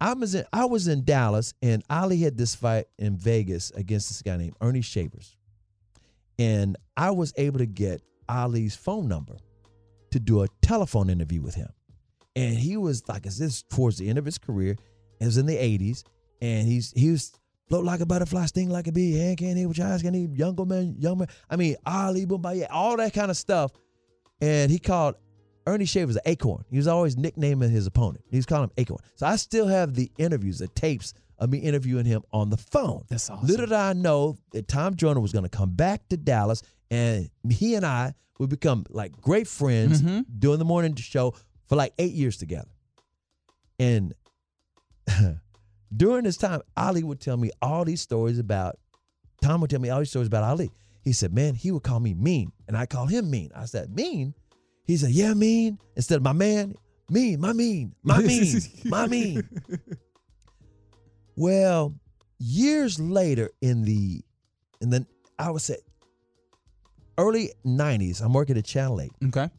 [0.00, 4.08] I was in I was in Dallas and Ali had this fight in Vegas against
[4.08, 5.36] this guy named Earnie Shavers.
[6.38, 9.36] And I was able to get Ali's phone number
[10.10, 11.68] to do a telephone interview with him.
[12.34, 14.76] And he was like is this towards the end of his career.
[15.20, 16.04] It was in the 80s.
[16.40, 17.32] And he's he was
[17.68, 20.16] float like a butterfly, sting like a bee, hand can't hear what your eyes can't
[20.16, 21.28] eat, younger man, young man.
[21.48, 23.72] I mean, Ali Boomba, all that kind of stuff.
[24.40, 25.14] And he called
[25.66, 26.64] Earnie Shavers an acorn.
[26.70, 28.24] He was always nicknaming his opponent.
[28.30, 29.00] He was calling him acorn.
[29.14, 33.04] So I still have the interviews, the tapes of me interviewing him on the phone.
[33.08, 33.46] That's awesome.
[33.46, 37.28] Little did I know that Tom Joyner was going to come back to Dallas and
[37.50, 40.24] he and I would become like great friends Mhm.
[40.38, 41.34] doing the morning show
[41.68, 42.68] for like eight years together.
[43.78, 44.14] And
[45.96, 48.78] during this time, Ali would tell me all these stories about,
[49.42, 50.70] Tom would tell me all these stories about Ali.
[51.02, 52.52] He said, man, he would call me mean.
[52.68, 53.50] And I call him mean.
[53.54, 54.34] I said, mean?
[54.84, 55.78] He said, yeah, mean.
[55.96, 56.74] Instead of my man,
[57.10, 59.48] mean, my mean, my mean, my mean.
[61.42, 61.96] Well,
[62.38, 64.22] years later in the,
[64.80, 65.04] in the,
[65.40, 65.78] I would say
[67.18, 69.10] early 90s, I'm working at Channel 8.
[69.26, 69.50] Okay.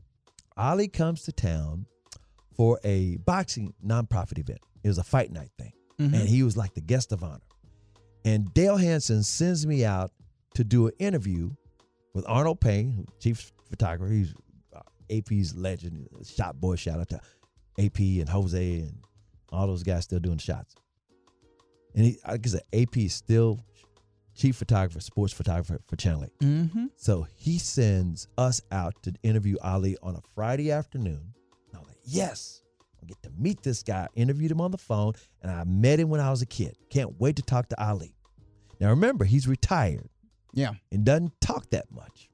[0.55, 1.85] Ali comes to town
[2.55, 4.59] for a boxing nonprofit event.
[4.81, 5.73] It was a fight night thing.
[5.99, 6.13] Mhm.
[6.13, 7.43] And he was like the guest of honor.
[8.23, 10.13] And Dale Hansen sends me out
[10.53, 11.51] to do an interview
[12.13, 14.09] with Arnold Payne, chief photographer.
[14.13, 14.33] He's
[14.73, 16.77] uh, AP's legend, shot boy.
[16.77, 17.19] Shout out to
[17.77, 18.99] AP and Jose and
[19.51, 20.75] all those guys still doing shots.
[21.95, 23.59] And he, like I said, AP is still
[24.35, 26.39] chief photographer, sports photographer for Channel 8.
[26.39, 26.85] Mm-hmm.
[26.97, 31.33] So he sends us out to interview Ali on a Friday afternoon.
[31.69, 32.61] And I'm like, yes,
[33.01, 34.07] I get to meet this guy.
[34.15, 36.75] Interviewed him on the phone, and I met him when I was a kid.
[36.89, 38.15] Can't wait to talk to Ali.
[38.79, 40.09] Now remember, he's retired
[40.53, 40.71] Yeah.
[40.91, 42.29] and doesn't talk that much.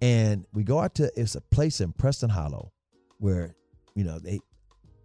[0.00, 2.72] And we go out to it's a place in Preston Hollow
[3.18, 3.54] where,
[3.94, 4.40] you know, they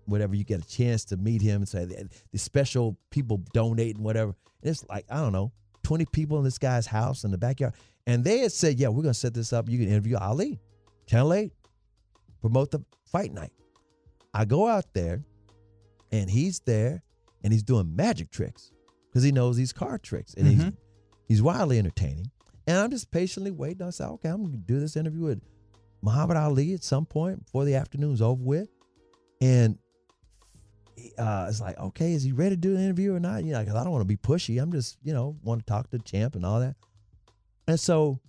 [0.09, 4.03] whatever you get a chance to meet him and say the, special people donate and
[4.05, 4.35] whatever.
[4.61, 5.51] And it's like, I don't know,
[5.83, 7.73] 20 people in this guy's house in the backyard.
[8.05, 9.69] And they had said, Yeah, we're gonna set this up.
[9.69, 10.59] You can interview Ali.
[11.07, 11.53] Channel 8.
[12.41, 12.79] Promote the
[13.11, 13.51] fight night.
[14.33, 15.23] I go out there
[16.11, 17.03] and he's there
[17.43, 18.71] and he's doing magic tricks
[19.09, 20.77] because he knows these card tricks and he's Mhm.
[21.27, 22.29] he's wildly entertaining.
[22.67, 23.81] And I'm just patiently waiting.
[23.85, 25.41] I said, okay, I'm gonna do this interview with
[26.01, 28.69] Muhammad Ali at some point before the afternoon's over with.
[29.41, 29.77] And
[31.17, 33.43] uh, it's like, okay, is he ready to do an interview or not?
[33.43, 34.61] You know, because I don't want to be pushy.
[34.61, 36.75] I'm just, you know, want to talk to the champ and all that.
[37.67, 38.19] And so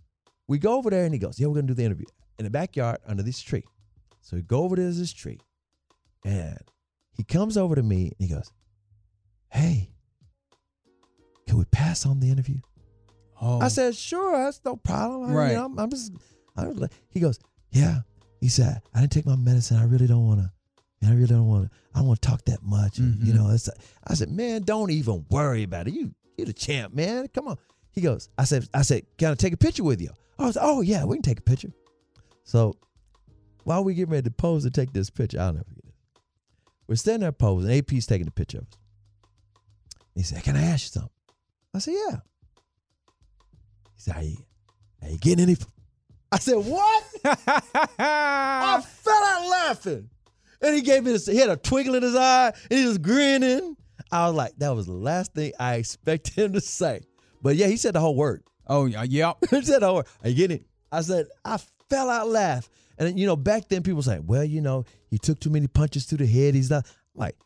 [0.49, 2.07] we go over there and he goes, yeah, we're gonna do the interview
[2.39, 3.65] in the backyard under this tree.
[4.21, 5.41] So we go over to this tree,
[6.25, 6.59] and
[7.13, 8.51] he comes over to me and he goes,
[9.49, 9.91] hey,
[11.47, 12.59] can we pass on the interview?
[13.41, 13.61] Oh.
[13.61, 15.31] I said, sure, that's no problem.
[15.31, 15.51] I, Right.
[15.51, 16.13] You know, I'm, I'm just,
[16.57, 17.39] I was like, he goes,
[17.71, 18.01] yeah.
[18.41, 19.77] He said, I didn't take my medicine.
[19.77, 20.53] I really don't want to.
[21.05, 21.77] I really don't want to.
[21.95, 22.99] I don't want to talk that much.
[22.99, 23.37] And, You Mhm.
[23.37, 23.69] know, it's.
[24.07, 25.95] I said, man, don't even worry about it.
[25.95, 27.29] You, you're the champ, man.
[27.29, 27.57] Come on.
[27.93, 30.11] He goes, I said, I said, can I take a picture with you?
[30.39, 31.73] I was, oh yeah, we can take a picture.
[32.45, 32.77] So
[33.65, 35.95] while we get ready to pose to take this picture, I'll never forget it.
[36.87, 37.71] We're standing there posing.
[37.77, 38.79] AP's taking a picture of us.
[40.15, 41.11] He said, Can I ask you something?
[41.75, 42.17] I said, Yeah.
[43.95, 44.37] He said, Are you,
[45.03, 45.57] are you getting any?
[46.33, 47.05] I said, What?
[47.99, 50.11] I fell out laughing.
[50.63, 52.99] And he gave me this, he had a twinkle in his eye and he was
[52.99, 53.77] grinning.
[54.13, 57.03] I was like, That was the last thing I expected him to say.
[57.43, 58.43] But yeah, he said the whole word.
[58.67, 59.03] oh, yeah.
[59.05, 59.37] Yep.
[59.51, 60.07] he said the whole word.
[60.23, 60.67] Are you getting it?
[60.93, 62.69] I said, I fell out laugh.
[62.99, 66.07] And you know, back then people say, well, you know, he took too many punches
[66.07, 66.55] to the head.
[66.55, 67.37] He's not I'm like,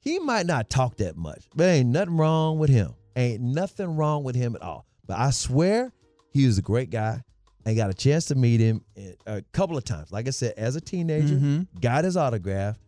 [0.00, 2.94] he might not talk that much, but ain't nothing wrong with him.
[3.14, 4.86] Ain't nothing wrong with him at all.
[5.06, 5.92] But I swear
[6.32, 7.22] he was a great guy.
[7.66, 8.82] I got a chance to meet him
[9.26, 10.12] a couple of times.
[10.12, 11.66] Like I said, as a teenager, Mhm.
[11.80, 12.78] got his autograph,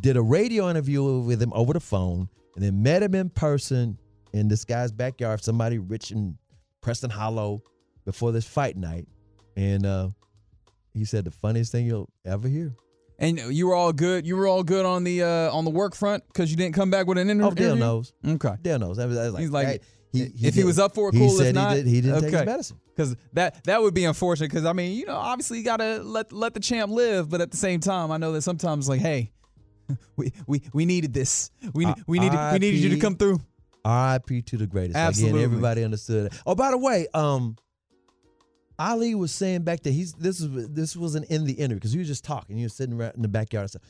[0.00, 3.98] did a radio interview with him over the phone, and then met him in person
[4.32, 6.38] in this guy's backyard, somebody rich in
[6.80, 7.62] Preston Hollow
[8.04, 9.06] before this fight night.
[9.56, 10.10] And uh,
[10.94, 12.74] he said the funniest thing you'll ever hear.
[13.18, 14.26] And you were all good.
[14.26, 16.90] You were all good on the uh, on the work front because you didn't come
[16.90, 17.66] back with an inter- Oh, interview.
[17.68, 18.12] Dale knows.
[18.26, 18.54] Okay.
[18.60, 18.98] Dale knows.
[18.98, 19.80] That was, that was like, He's like, hey,
[20.24, 21.30] he, if he was up for it, he cool.
[21.30, 22.80] Said if not, he, did, he didn't take his medicine.
[22.94, 24.50] Because that that would be unfortunate.
[24.50, 27.50] Because I mean, you know, obviously you gotta let let the champ live, but at
[27.50, 29.32] the same time, I know that sometimes like, hey,
[30.16, 31.50] we we we needed this.
[31.74, 33.40] We Uh, we needed we needed you to come through.
[33.84, 34.42] R.I.P.
[34.42, 34.96] to the greatest.
[34.96, 35.40] Absolutely.
[35.40, 36.26] Again, everybody understood.
[36.26, 36.42] it.
[36.44, 37.56] Oh, by the way, um,
[38.78, 41.98] Ali was saying back there, he's this is this wasn't in the interview because he
[41.98, 42.56] was just talking.
[42.56, 43.82] He was sitting right in the backyard and stuff.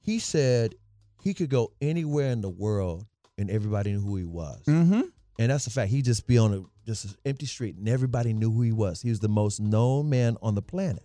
[0.00, 0.74] He said
[1.22, 3.04] he could go anywhere in the world
[3.36, 4.62] and everybody knew who he was.
[4.66, 5.02] Mm-hmm.
[5.38, 5.90] And that's the fact.
[5.90, 9.02] He'd just be on a just an empty street and everybody knew who he was.
[9.02, 11.04] He was the most known man on the planet.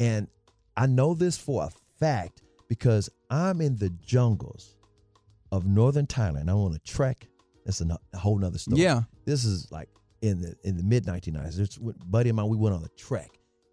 [0.00, 0.28] And
[0.76, 4.74] I know this for a fact because I'm in the jungles
[5.52, 6.42] of northern Thailand.
[6.42, 7.26] I'm on a trek.
[7.64, 8.82] That's a, whole nother story.
[8.82, 9.02] Yeah.
[9.24, 9.88] This is like
[10.20, 11.58] in the in the mid 1990s.
[11.60, 12.48] It's with buddy of mine.
[12.48, 13.30] We went on a trek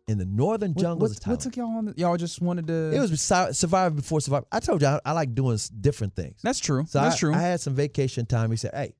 [0.07, 1.85] in the northern What, jungles what, of what took y'all on?
[1.85, 2.91] The, y'all just wanted to.
[2.93, 4.45] it was Sur- Survivor before Survivor.
[4.51, 6.39] I told you I, I like doing different things.
[6.41, 6.85] That's true.
[6.87, 7.33] So That's I, true.
[7.33, 8.51] I had some vacation time.
[8.51, 8.93] He said, "Hey,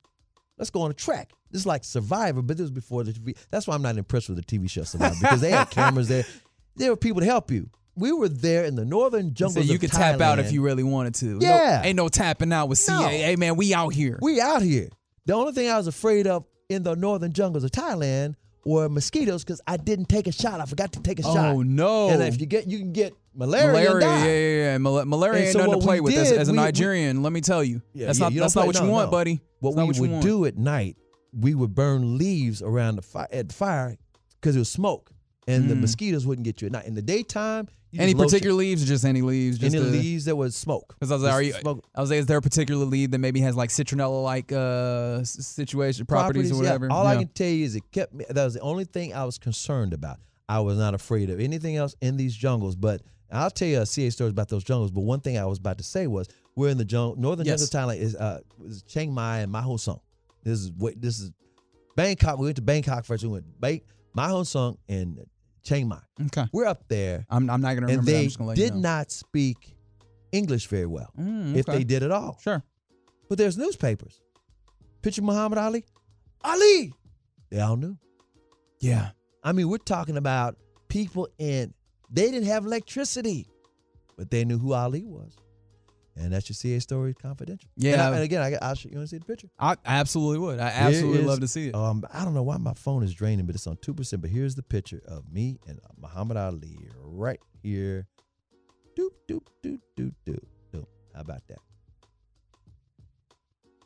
[0.62, 1.32] let's go on a track.
[1.50, 3.36] This is like Survivor, but this was before the TV.
[3.50, 6.24] That's why I'm not impressed with the TV show Survivor because they had cameras there.
[6.76, 7.67] There were people to help you.
[7.95, 9.62] We were there in the northern jungle.
[9.63, 11.26] so you could tap out if you really wanted to.
[11.26, 11.82] No- Yeah.
[11.84, 13.08] ain't no tapping out with No.
[13.08, 14.19] Hey man, we out here.
[14.21, 14.89] We out here.
[15.26, 19.43] The only thing I was afraid of in the northern jungles of Thailand were mosquitoes
[19.43, 20.62] because I didn't take a shot.
[20.62, 21.56] I forgot to take a oh, shot.
[21.56, 22.10] oh no.
[22.10, 23.89] And if you get, you can get malaria.
[23.89, 24.78] malaria, yeah, yeah, yeah.
[24.78, 26.63] Mal- malaria And ain't so nothing to play with as, did, as a we- we-
[26.63, 27.24] Nigerian.
[27.24, 28.91] let me tell you, Yeah, that's yeah, not you that's don't not play- what you
[28.91, 29.12] want, no.
[29.12, 29.41] buddy.
[29.60, 30.98] What That's we what would do at night,
[31.38, 33.98] we would burn leaves around the fire at the fire
[34.39, 35.12] because it was smoke,
[35.48, 35.82] and the Mm.
[35.82, 36.86] mosquitoes wouldn't get you at night.
[36.88, 37.67] In the daytime,
[38.00, 39.58] Any particular leaves or just any leaves?
[39.58, 40.96] Just any the- leaves that was smoke?
[40.98, 41.84] Because I was like, are you, smoke.
[41.94, 45.24] I was like, is there a particular leaf that maybe has like citronella like uh
[45.26, 46.60] situation properties, or yeah.
[46.62, 46.89] whatever?
[46.91, 48.24] All I can tell you is it kept me.
[48.30, 50.20] That was the only thing I was concerned about.
[50.48, 52.76] I was not afraid of anything else in these jungles.
[52.78, 54.91] But I'll tell you a CA stories about those jungles.
[54.91, 57.70] But one thing I was about to say was we're in the jungle, northern Yes.
[57.70, 60.00] jungle of Thailand is uh is Chiang Mai and Mae Hong Son.
[60.44, 61.32] This is what this is
[61.96, 62.38] Bangkok.
[62.39, 63.24] We went to Bangkok first.
[63.24, 63.80] We went ba-
[64.15, 65.20] Mae Hong Son and
[65.63, 66.00] Chiang Mai.
[66.28, 66.46] Okay.
[66.52, 68.17] We're up there, I'm, I'm not going to and remember that.
[68.17, 68.80] I'm they just gonna you did know.
[68.82, 69.76] not speak
[70.32, 72.38] English very well, Mm, if they did at all.
[72.41, 72.63] Sure.
[73.30, 74.20] But there's newspapers.
[75.02, 75.86] Picture Muhammad Ali.
[76.44, 76.94] Ali.
[77.50, 77.98] They all knew.
[78.80, 79.12] Yeah.
[79.44, 81.74] I mean, we're talking about people in.
[82.12, 83.47] They didn't have electricity,
[84.17, 85.34] but they knew who Ali was,
[86.15, 87.69] and that's your CA story confidential.
[87.78, 87.93] Yeah.
[87.93, 89.47] And, I, and again, I, I'll show you want to see the picture.
[89.58, 90.60] I absolutely would.
[90.60, 91.76] I absolutely is- love to see it.
[91.76, 94.21] Um, I don't know why my phone is draining, but it's on two percent.
[94.21, 98.08] But here's the picture of me and Muhammad Ali right here.
[98.97, 100.43] Doop doop doop doop doop
[100.74, 100.86] doop.
[101.15, 101.60] How about that?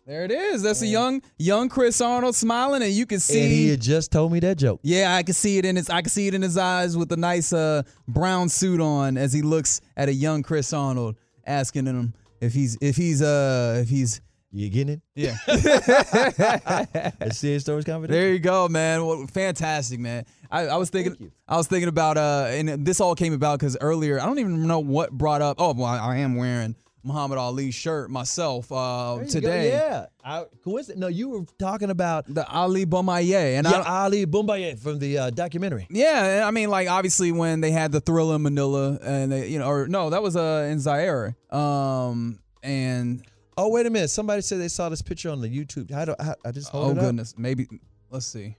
[0.06, 0.62] There it is.
[0.62, 3.42] That's a young young Chris Arnold smiling, and you can see.
[3.42, 4.80] and he had just told me that joke.
[4.84, 5.90] Yeah, I can see it in his.
[5.90, 9.34] I can see it in his eyes with a nice uh, brown suit on as
[9.34, 11.16] he looks at a young Chris Arnold,
[11.48, 15.02] asking him if he's if he's uh if he's You getting it?
[15.16, 15.38] yeah.
[17.32, 18.08] CA stories confidential.
[18.22, 19.04] There you go, man.
[19.06, 20.26] Well, fantastic, man.
[20.52, 21.32] I, I was thinking, Thank you.
[21.48, 24.68] I was thinking about, uh, and this all came about because earlier, I don't even
[24.68, 25.58] know what brought up.
[25.60, 29.30] Oh, well, I am wearing Muhammad Ali shirt myself uh, you go.
[29.30, 29.70] today.
[29.70, 30.08] Yeah.
[30.24, 31.00] I, coincidence.
[31.00, 35.18] No, you were talking about The Ali Bomaye, and yeah, I, Ali Bomaye from the
[35.20, 35.86] uh, documentary.
[35.90, 39.60] yeah, I mean, like obviously when they had the Thrilla in Manila, and they, you
[39.60, 43.24] know, or no, that was uh in Zaire, um, and
[43.58, 44.10] Oh, wait a minute.
[44.10, 45.90] Somebody said they saw this picture on the YouTube.
[45.90, 47.06] How do I, I just hold oh up.
[47.06, 47.68] goodness, maybe
[48.10, 48.58] let's see.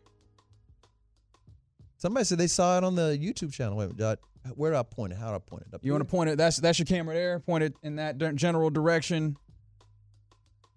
[1.99, 3.77] Somebody said they saw it on the YouTube channel.
[3.77, 4.17] Wait, uh,
[4.55, 5.19] where do I point it?
[5.19, 5.75] How do I point it?
[5.75, 6.39] Up You want to point it?
[6.39, 7.41] That's that's your camera there.
[7.41, 9.37] Point it in that general direction.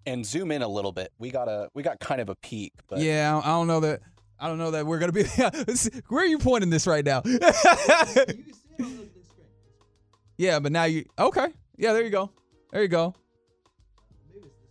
[0.06, 1.12] And zoom in a little bit.
[1.18, 3.80] We got a we got kind of a peek, but Yeah, I I don't know
[3.80, 4.00] that.
[4.38, 5.24] I don't know that we're gonna be.
[6.08, 7.22] Where are you pointing this right now?
[10.38, 11.48] yeah, but now you okay?
[11.76, 12.30] Yeah, there you go.
[12.72, 13.14] There you go.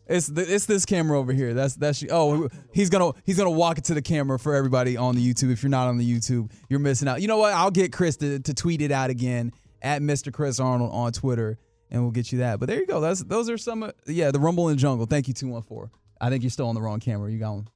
[0.09, 1.53] It's the, it's this camera over here.
[1.53, 5.15] That's that's oh he's gonna he's gonna walk it to the camera for everybody on
[5.15, 5.51] the YouTube.
[5.51, 7.21] If you're not on the YouTube, you're missing out.
[7.21, 7.53] You know what?
[7.53, 9.51] I'll get Chris to, to tweet it out again
[9.83, 10.33] at Mr.
[10.33, 11.59] Chris Arnold on Twitter,
[11.91, 12.59] and we'll get you that.
[12.59, 12.99] But there you go.
[12.99, 13.83] That's those are some.
[13.83, 15.05] of- Yeah, the Rumble in the Jungle.
[15.05, 15.91] Thank you two one four.
[16.19, 17.31] I think you're still on the wrong camera.
[17.31, 17.67] You got one,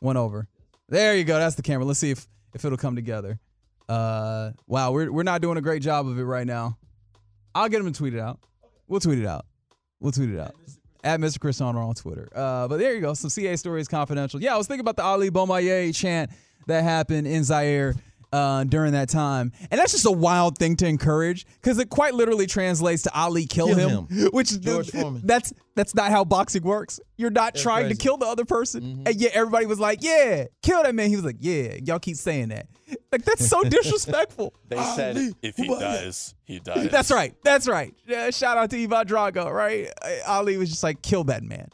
[0.00, 0.46] one over.
[0.90, 1.38] There you go.
[1.38, 1.86] That's the camera.
[1.86, 3.40] Let's see if if it'll come together.
[3.88, 6.76] Uh, wow, we're we're not doing a great job of it right now.
[7.54, 8.40] I'll get him to tweet it out.
[8.86, 9.46] We'll tweet it out.
[10.00, 10.54] We'll tweet it out.
[11.04, 11.38] At Mr.
[11.38, 12.28] Chris Arnold on Twitter.
[12.34, 13.14] Uh, but there you go.
[13.14, 14.42] Some CA stories confidential.
[14.42, 16.30] Yeah, I was thinking about the Ali Bomaye chant
[16.66, 17.94] that happened in Zaire
[18.32, 19.52] uh, during that time.
[19.70, 23.46] And that's just a wild thing to encourage because it quite literally translates to Ali
[23.46, 24.26] kill, Kill him, him.
[24.32, 25.22] which is George Foreman.
[25.24, 26.98] that's that's not how boxing works.
[27.16, 27.94] You're not trying crazy.
[27.96, 29.04] to kill the other person.
[29.06, 31.08] And yet everybody was like, yeah, kill that man.
[31.08, 32.66] He was like, yeah, y'all keep saying that.
[33.12, 34.54] Like, that's so disrespectful.
[34.68, 36.88] they said if he dies, he dies.
[36.90, 37.34] That's right.
[37.44, 37.94] That's right.
[38.06, 39.88] Yeah, shout out to Ivan Drago, right?
[40.02, 41.68] Uh, Ali was just like, kill that man.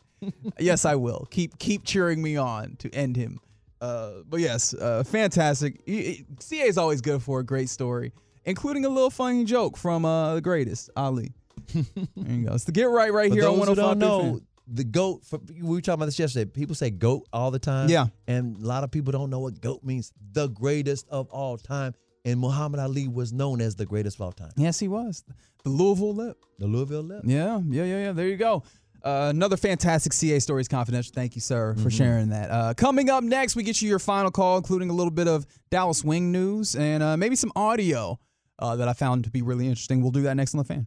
[0.59, 1.27] yes, I will.
[1.31, 3.41] Keep keep cheering me on to end him.
[3.85, 5.81] Uh, but yes, uh, fantastic.
[5.87, 8.13] CA is always good for a great story,
[8.47, 11.33] including a little funny joke from uh, the greatest Ali.
[11.75, 11.85] there
[12.17, 12.55] you go.
[12.55, 15.25] It's the get right right here on those who don't know, the goat.
[15.27, 16.51] For, we were talking about this yesterday.
[16.51, 17.91] People say goat all the time.
[17.91, 18.07] Yeah.
[18.27, 20.13] and a lot of people don't know what goat means.
[20.33, 21.95] The greatest of all time.
[22.27, 24.53] And Muhammad Ali was known as the greatest of all time.
[24.57, 25.25] Yes, he was
[25.63, 26.39] the Louisville Lip.
[26.59, 27.23] The Louisville Lip.
[27.25, 28.13] Yeah, yeah, yeah, yeah.
[28.13, 28.63] There you go.
[29.05, 31.13] Uh, another fantastic CA Stories Confidential.
[31.15, 32.51] Thank you, sir, for sharing that.
[32.51, 35.47] Uh, coming up next, we get you your final call, including a little bit of
[35.71, 38.19] Dallas Wing news and uh, maybe some audio
[38.59, 40.01] uh, that I found to be really interesting.
[40.01, 40.87] We'll do that next on the fan.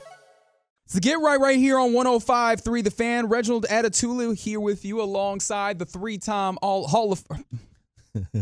[0.91, 3.27] So get right right here on 105.3 The Fan.
[3.29, 7.23] Reginald Atatulu here with you alongside the three-time All Hall of.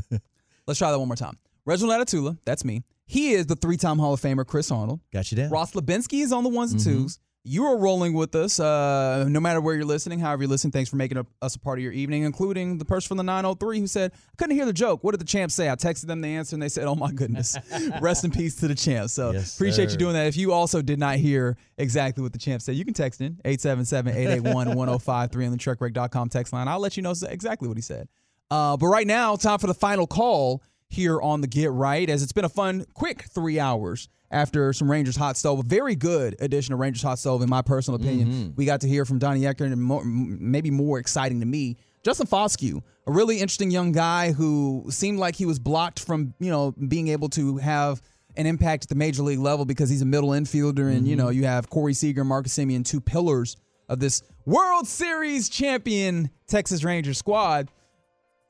[0.65, 1.37] Let's try that one more time.
[1.65, 2.81] Reginald Atatula, that's me.
[3.05, 4.99] He is the three-time Hall of Famer Chris Arnold.
[5.13, 5.51] Got you down.
[5.51, 6.85] Ross Lebinsky is on the ones and Mhm.
[6.85, 7.19] twos.
[7.45, 10.73] You are rolling with us, uh, no matter where you're listening, however you're listening.
[10.73, 13.23] Thanks for making a, us a part of your evening, including the person from the
[13.23, 15.05] 903 who said, I couldn't hear the joke.
[15.05, 15.69] What did the champ say?
[15.69, 17.57] I texted them the answer and they said, Oh my goodness.
[18.01, 19.09] Rest in peace to the champ.
[19.09, 20.27] So Yes, appreciate you doing that.
[20.27, 23.39] If you also did not hear exactly what the champ said, you can text in
[23.45, 26.67] 877 881 1053 on the TrekReg.com text line.
[26.67, 28.09] I'll let you know exactly what he said.
[28.51, 32.21] Uh, but right now, time for the final call here on the Get Right, as
[32.21, 35.59] it's been a fun, quick three hours after some Rangers Hot Stove.
[35.59, 38.29] A very good edition of Rangers Hot Stove, in my personal opinion.
[38.29, 38.49] Mm-hmm.
[38.55, 42.27] We got to hear from Donnie Ecker, and more, maybe more exciting to me, Justin
[42.27, 46.71] Foscue, a really interesting young guy who seemed like he was blocked from, you know,
[46.71, 48.01] being able to have
[48.37, 51.25] an impact at the major league level because he's a middle infielder, and you mm-hmm.
[51.25, 53.57] know, you have Corey Seager, and Marcus Semien, two pillars
[53.89, 57.69] of this World Series champion Texas Rangers squad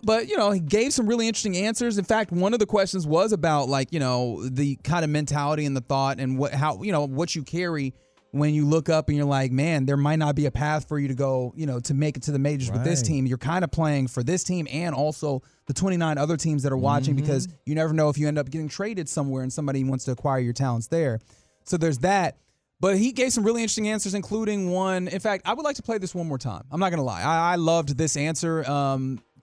[0.04, 3.06] but you know he gave some really interesting answers in fact one of the questions
[3.06, 6.82] was about like you know the kind of mentality and the thought and what how
[6.84, 7.94] you know what you carry
[8.32, 11.00] when you look up and you're like man there might not be a path for
[11.00, 13.38] you to go you know to make it to the majors with this team you're
[13.38, 17.16] kind of playing for this team and also the 29 other teams that are watching
[17.16, 17.26] Mm-hmm.
[17.26, 20.12] because you never know if you end up getting traded somewhere and somebody wants to
[20.12, 21.20] acquire your talents there
[21.64, 22.38] so there's that
[22.82, 25.10] but he gave some really interesting answers, including one.
[25.10, 26.64] In fact, I would like to play this one more time.
[26.72, 27.22] I'm not going to lie.
[27.22, 28.64] I, I loved this answer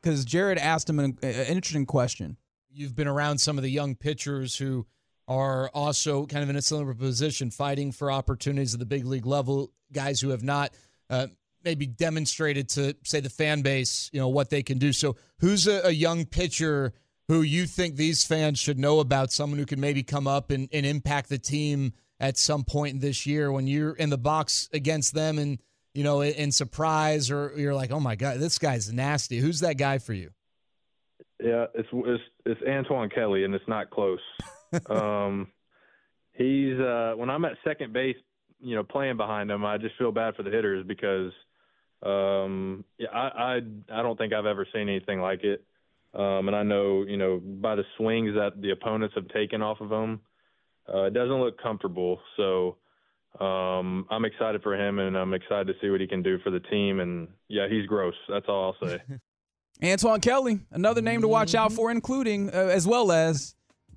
[0.06, 2.36] because Jared asked him an, an interesting question.
[2.72, 4.86] You've been around some of the young pitchers who
[5.26, 9.26] are also kind of in a similar position, fighting for opportunities at the big league
[9.26, 9.72] level.
[9.92, 10.72] Guys who have not
[11.10, 11.26] uh,
[11.64, 14.92] maybe demonstrated to say the fan base, you know, what they can do.
[14.92, 16.92] So, who's a, a young pitcher
[17.26, 19.32] who you think these fans should know about?
[19.32, 23.26] Someone who can maybe come up and, and impact the team at some point this
[23.26, 25.58] year when you're in the box against them and
[25.96, 29.38] you know in, surprise or you're like, oh my god, this guy's nasty.
[29.38, 30.30] Who's that guy for you?
[31.42, 34.20] Yeah, it's it's it's Antoine Kelly, and it's not close.
[34.90, 35.48] um,
[36.32, 38.16] he's uh, when I'm at second base,
[38.60, 41.32] you know, playing behind him, I just feel bad for the hitters because
[42.02, 45.64] um, yeah, I, I I don't think I've ever seen anything like it.
[46.14, 49.80] Um, and I know, you know, by the swings that the opponents have taken off
[49.80, 50.20] of him,
[50.92, 52.20] uh, it doesn't look comfortable.
[52.36, 52.76] So
[53.40, 56.50] um, I'm excited for him, and I'm excited to see what he can do for
[56.50, 57.00] the team.
[57.00, 58.14] And yeah, he's gross.
[58.28, 59.00] That's all I'll say.
[59.84, 63.54] Antoine Kelly, another name to watch out for, including uh, as well as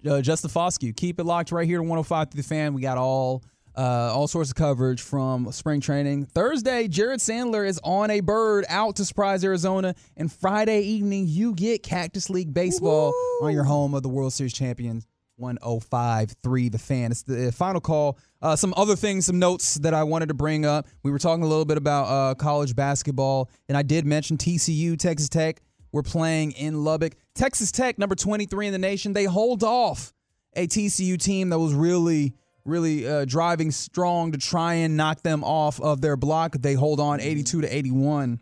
[0.08, 0.96] uh, Justin Foscue.
[0.96, 2.74] Keep it locked right here to 105 through the fan.
[2.74, 3.44] We got all
[3.78, 6.26] uh, all sorts of coverage from spring training.
[6.26, 11.54] Thursday, Jared Sandler is on a bird out to surprise Arizona, and Friday evening you
[11.54, 15.08] get Cactus League baseball on your home of the World Series champions.
[15.40, 17.12] 105.3 the fan.
[17.12, 18.18] It's the final call.
[18.42, 20.88] Uh, some other things, some notes that I wanted to bring up.
[21.04, 24.98] We were talking a little bit about uh, college basketball, and I did mention TCU,
[24.98, 25.62] Texas Tech.
[25.92, 27.14] We're playing in Lubbock.
[27.36, 30.14] Texas Tech, number 23 in the nation, they hold off
[30.56, 32.34] a TCU team that was really,
[32.66, 36.56] really uh, driving strong to try and knock them off of their block.
[36.60, 38.40] They hold on 82 to 81.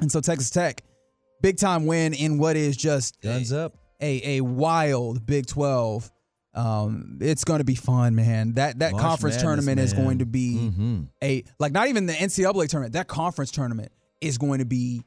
[0.00, 0.82] And so Texas Tech,
[1.42, 3.74] big time win in what is just Guns up.
[4.00, 6.10] A, a wild Big 12.
[6.54, 8.54] Um, it's going to be fun, man.
[8.54, 11.08] That that March conference Madness, tournament is going to be Mhm.
[11.22, 12.94] a like not even the NCAA tournament.
[12.94, 15.02] That conference tournament is going to be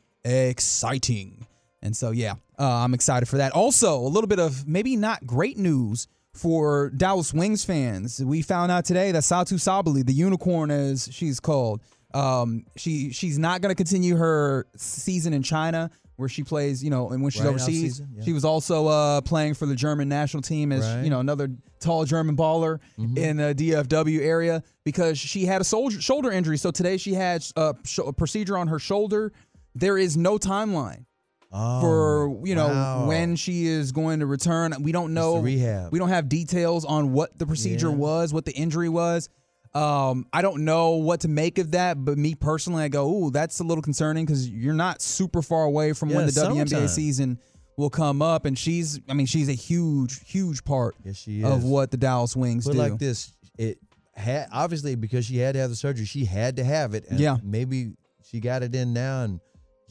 [0.55, 1.45] exciting.
[1.81, 3.51] And so yeah, uh, I'm excited for that.
[3.53, 8.23] Also, a little bit of maybe not great news for Dallas Wings fans.
[8.23, 11.81] We found out today that Satou Sabally, the unicorn as she's called,
[12.13, 15.89] um, she she's not going to continue her season in China
[16.21, 17.99] where she plays, you know, and when she's Right, overseas.
[17.99, 18.23] off-season, yeah.
[18.23, 21.03] She was also uh, playing for the German national team as Right.
[21.03, 21.49] you know another
[21.81, 23.17] tall German baller Mm-hmm.
[23.17, 26.57] in the DFW area because she had a soldier, shoulder injury.
[26.57, 29.33] So today she had a, a procedure on her shoulder.
[29.75, 31.05] There is no timeline
[31.53, 33.07] Oh, for you know wow.
[33.07, 34.73] when she is going to return.
[34.81, 35.91] We don't know rehab.
[35.91, 37.95] We don't have details on what the procedure Yeah.
[37.95, 39.27] was, what the injury was.
[39.73, 43.31] Um, I don't know what to make of that, but me personally, I go, "Ooh,
[43.31, 46.69] that's a little concerning because you're not super far away from when Yeah, the WNBA
[46.69, 46.87] summertime.
[46.89, 47.39] season
[47.77, 51.89] will come up." And she's, I mean, she's a huge, huge part Yes, of what
[51.91, 52.79] the Dallas Wings But do.
[52.79, 53.77] like this, it
[54.13, 57.05] had obviously because she had to have the surgery, she had to have it.
[57.09, 57.37] And Yeah.
[57.41, 57.93] maybe
[58.29, 59.39] she got it in now and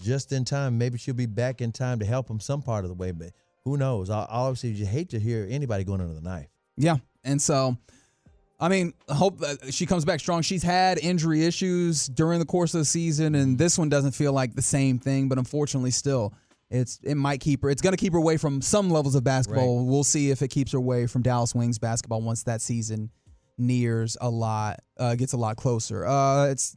[0.02, 0.76] just in time.
[0.76, 3.12] Maybe she'll be back in time to help them some part of the way.
[3.12, 3.30] But
[3.64, 4.10] who knows?
[4.10, 6.48] I obviously you hate to hear anybody going under the knife.
[6.76, 6.98] Yeah.
[7.24, 7.76] And so,
[8.60, 10.42] I mean, hope that she comes back strong.
[10.42, 14.32] She's had injury issues during the course of the season, and this one doesn't feel
[14.32, 15.28] like the same thing.
[15.28, 16.34] But unfortunately, still,
[16.68, 17.70] it's it might keep her.
[17.70, 19.86] It's going to keep her away from some levels of basketball.
[19.86, 23.10] We'll see if it keeps her away from Dallas Wings basketball once that season
[23.56, 26.04] nears a lot, uh, gets a lot closer.
[26.04, 26.76] Uh, it's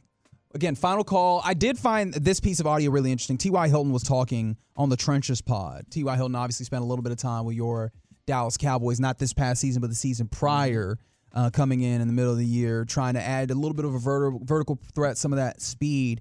[0.54, 1.42] again final call.
[1.44, 3.36] I did find this piece of audio really interesting.
[3.36, 3.68] T.Y.
[3.68, 5.84] Hilton was talking on the Trenches pod.
[5.90, 6.16] T.Y.
[6.16, 7.92] Hilton obviously spent a little bit of time with your
[8.26, 10.98] Dallas Cowboys, not this past season, but the season prior,
[11.34, 13.84] uh, coming in in the middle of the year, trying to add a little bit
[13.84, 16.20] of a verti- vertical threat, some of that speed.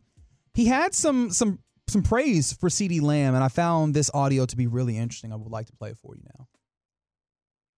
[0.54, 4.58] He had some some some praise for CeeDee Lamb, and I found this audio to
[4.58, 5.32] be really interesting.
[5.32, 6.48] I would like to play it for you now.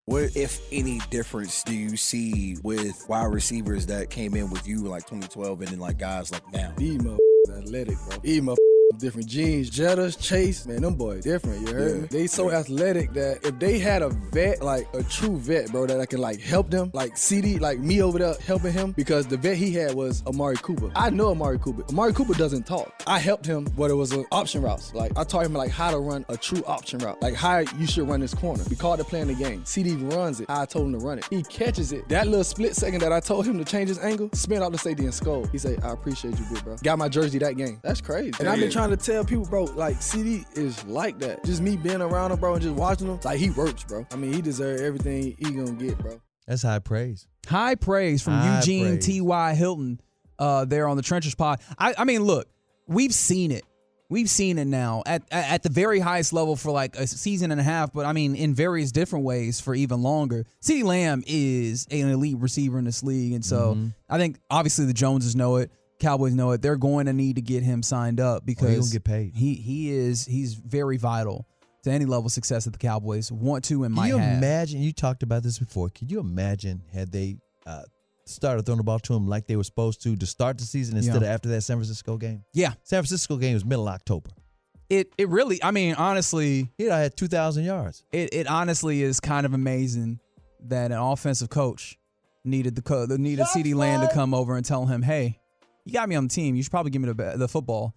[0.07, 4.83] What, if any, difference do you see with wide receivers that came in with you
[4.83, 6.73] like 2012 and then like guys like now?
[6.77, 8.17] These motherfuckers athletic, bro.
[8.21, 8.55] These motherfuckers
[8.93, 11.67] different genes, Jettas, Chase, man, them boys different.
[11.67, 12.01] You heard Yeah.
[12.03, 12.07] me?
[12.09, 15.99] They so athletic that if they had a vet, like a true vet, bro, that
[15.99, 19.38] I can like help them, like CeeDee, like me over there helping him, because the
[19.38, 20.91] vet he had was Amari Cooper.
[20.95, 21.83] I know Amari Cooper.
[21.89, 22.93] Amari Cooper doesn't talk.
[23.07, 24.93] I helped him, but it was an option routes.
[24.93, 27.88] Like I taught him like how to run a true option route, like how you
[27.88, 28.63] should run this corner.
[28.69, 29.63] We called it playing the game.
[29.63, 30.45] CeeDee runs it.
[30.49, 31.25] I told him to run it.
[31.29, 32.07] He catches it.
[32.09, 34.77] That little split second that I told him to change his angle, spin out the
[34.77, 35.47] safety and score.
[35.51, 36.75] He say, I appreciate you, big bro.
[36.83, 37.79] Got my jersey that game.
[37.81, 38.31] That's crazy.
[38.39, 41.45] And I've been trying to tell people, bro, like CeeDee is like that.
[41.45, 44.05] Just me being around him, bro, and just watching him, like he works, bro.
[44.11, 46.19] I mean, he deserves everything he gonna get, bro.
[46.45, 47.26] That's high praise.
[47.47, 49.05] High praise from High Eugene praise.
[49.05, 49.53] T.Y.
[49.55, 50.01] Hilton
[50.38, 51.61] uh, there on the Trenches Pod.
[51.80, 52.47] I, I mean, look,
[52.86, 53.63] we've seen it.
[54.09, 57.51] We've seen it now at, at at the very highest level for like a season
[57.51, 60.45] and a half, but I mean in various different ways for even longer.
[60.61, 63.93] CeeDee Lamb is an elite receiver in this league, and so Mhm.
[64.09, 66.61] I think obviously the Joneses know it, Cowboys know it.
[66.61, 69.33] They're going to need to get him signed up because Oh, gonna get paid.
[69.35, 71.47] He he is he's very vital
[71.83, 74.37] to any level of success that the Cowboys want to and Can might you have.
[74.37, 74.81] imagine?
[74.81, 75.89] You talked about this before.
[75.89, 77.83] Can you imagine had they uh,
[78.25, 80.97] started throwing the ball to him like they were supposed to to start the season
[80.97, 81.29] instead Yeah.
[81.29, 82.43] of after that San Francisco game?
[82.53, 82.73] Yeah.
[82.83, 84.31] San Francisco game was middle of October.
[84.89, 88.03] It it really I mean honestly He had two thousand yards.
[88.11, 90.19] it, it honestly is kind of amazing
[90.67, 91.97] that an offensive coach
[92.43, 95.39] needed the co- needed CeeDee Lamb to come over and tell him, "Hey,
[95.86, 96.55] you got me on the team.
[96.55, 97.95] You should probably give me the the football."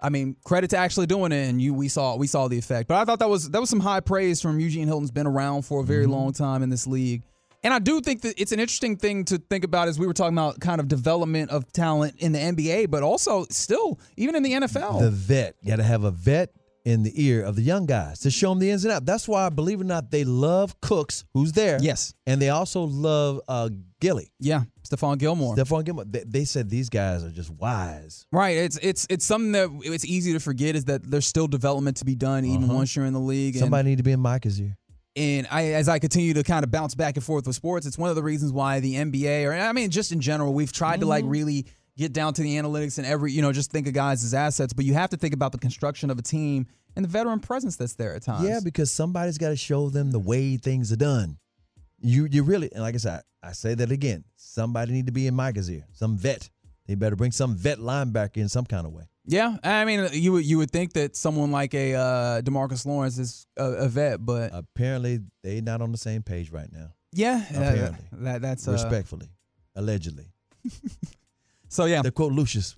[0.00, 2.88] I mean, credit to actually doing it, and you we saw we saw the effect.
[2.88, 5.62] But I thought that was that was some high praise from Eugene Hilton's been around
[5.62, 6.12] for a very mm-hmm.
[6.12, 7.22] long time in this league.
[7.62, 10.12] And I do think that it's an interesting thing to think about as we were
[10.12, 14.42] talking about kind of development of talent in the NBA, but also still even in
[14.42, 15.00] the NFL.
[15.00, 15.56] The vet.
[15.62, 16.50] You got to have a vet
[16.84, 19.04] in the ear of the young guys to show them the ins and outs.
[19.06, 21.78] That's why, believe it or not, they love Cooks, who's there.
[21.80, 22.12] Yes.
[22.26, 23.70] And they also love uh,
[24.00, 24.30] Gilly.
[24.38, 25.56] yeah, Stephon Gilmore.
[25.56, 26.04] Stephon Gilmore.
[26.04, 28.26] They, they said these guys are just wise.
[28.32, 28.56] Right.
[28.58, 32.04] It's it's it's something that it's easy to forget is that there's still development to
[32.04, 32.74] be done even Uh-huh.
[32.74, 33.54] once you're in the league.
[33.54, 34.76] And, Somebody need to be in Micah's ear.
[35.16, 37.96] and I as I continue to kind of bounce back and forth with sports, it's
[37.96, 40.96] one of the reasons why the NBA or I mean just in general, we've tried
[41.00, 41.08] to Mm-hmm.
[41.08, 41.64] like really
[41.96, 44.72] get down to the analytics and every you know just think of guys as assets,
[44.72, 46.66] but you have to think about the construction of a team
[46.96, 48.48] and the veteran presence that's there at times.
[48.48, 51.38] Yeah, because somebody's got to show them the way things are done.
[52.00, 54.24] You you really and like I said, I say that again.
[54.36, 55.84] Somebody need to be in Micah's ear.
[55.92, 56.48] Some vet.
[56.86, 59.04] They better bring some vet linebacker in some kind of way.
[59.26, 63.16] Yeah, I mean, you would you would think that someone like a uh, Demarcus Lawrence
[63.18, 66.92] is a, a vet, but Apparently, they not on the same page right now.
[67.12, 67.98] yeah, uh, Apparently.
[68.12, 69.28] that that's uh, Respectfully,
[69.74, 70.26] allegedly.
[71.74, 72.76] So yeah, To quote Lucius.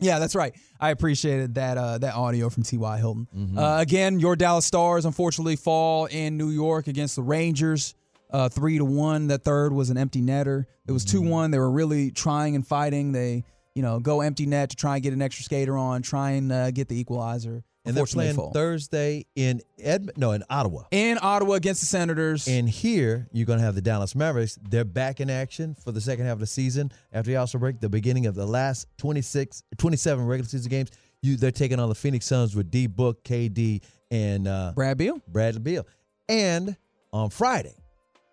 [0.00, 0.52] Yeah, that's right.
[0.80, 2.98] I appreciated that uh, that audio from T.Y.
[2.98, 3.28] Hilton.
[3.36, 3.56] Mhm.
[3.56, 7.94] Uh, again, your Dallas Stars unfortunately fall in New York against the Rangers,
[8.32, 9.28] uh, three to one.
[9.28, 10.64] That third was an empty netter.
[10.88, 11.30] It was two Mm-hmm.
[11.30, 11.50] one.
[11.52, 13.12] They were really trying and fighting.
[13.12, 13.44] They
[13.76, 16.50] you know go empty net to try and get an extra skater on, try and
[16.50, 17.62] uh, get the equalizer.
[17.84, 18.52] And they're playing fall.
[18.52, 20.84] Thursday in Ed no in Ottawa.
[20.92, 22.46] in Ottawa against the Senators.
[22.46, 24.58] And here you're going to have the Dallas Mavericks.
[24.68, 27.80] They're back in action for the second half of the season after the All-Star break.
[27.80, 30.90] The beginning of the last 26, 27 regular season games.
[31.22, 35.20] You they're taking on the Phoenix Suns with D Book, KD, and uh, Brad Beal.
[35.28, 35.86] Brad Beal.
[36.28, 36.76] And
[37.12, 37.74] on Friday,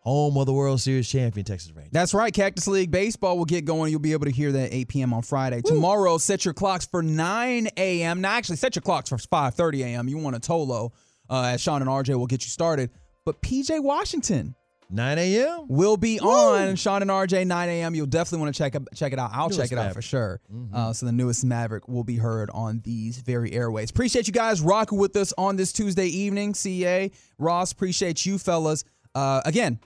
[0.02, 1.92] home of the World Series champion Texas Rangers.
[1.92, 2.34] That's right.
[2.34, 3.92] Cactus League Baseball will get going.
[3.92, 5.14] You'll be able to hear that at 8 p.m.
[5.14, 5.62] on Friday.
[5.62, 8.22] Tomorrow, set your clocks for 9 a.m.
[8.22, 10.08] Now, actually, set your clocks for 5.30 a.m.
[10.08, 10.92] You want a Tolo,
[11.30, 12.90] uh, as Shan and RJ will get you started.
[13.26, 14.56] But PJ Washington
[14.90, 15.66] 9 a.m.
[15.68, 17.94] will be on Shan and RJ 9 a.m.
[17.94, 19.30] You'll definitely want to check check it out.
[19.34, 20.42] I'll Newest check it out for sure.
[20.52, 20.74] Mhm.
[20.74, 23.92] Uh, so the newest Maverick will be heard on these very airways.
[23.92, 26.56] Appreciate you guys rocking with us on this Tuesday evening.
[26.56, 28.84] CA Ross, appreciate you fellas.
[29.14, 29.80] Uh, again,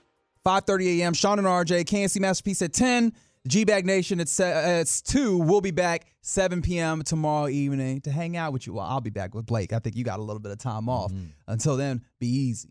[0.44, 1.14] 5:30 a.m.
[1.14, 3.12] Shan and RJ, K&C Masterpiece at 10.
[3.46, 5.36] G Bag Nation at se- uh, it's two.
[5.36, 7.02] We'll be back 7 p.m.
[7.02, 8.72] tomorrow evening to hang out with you.
[8.72, 9.74] Well, I'll be back with Blake.
[9.74, 11.12] I think you got a little bit of time off.
[11.46, 12.70] Until then, be easy.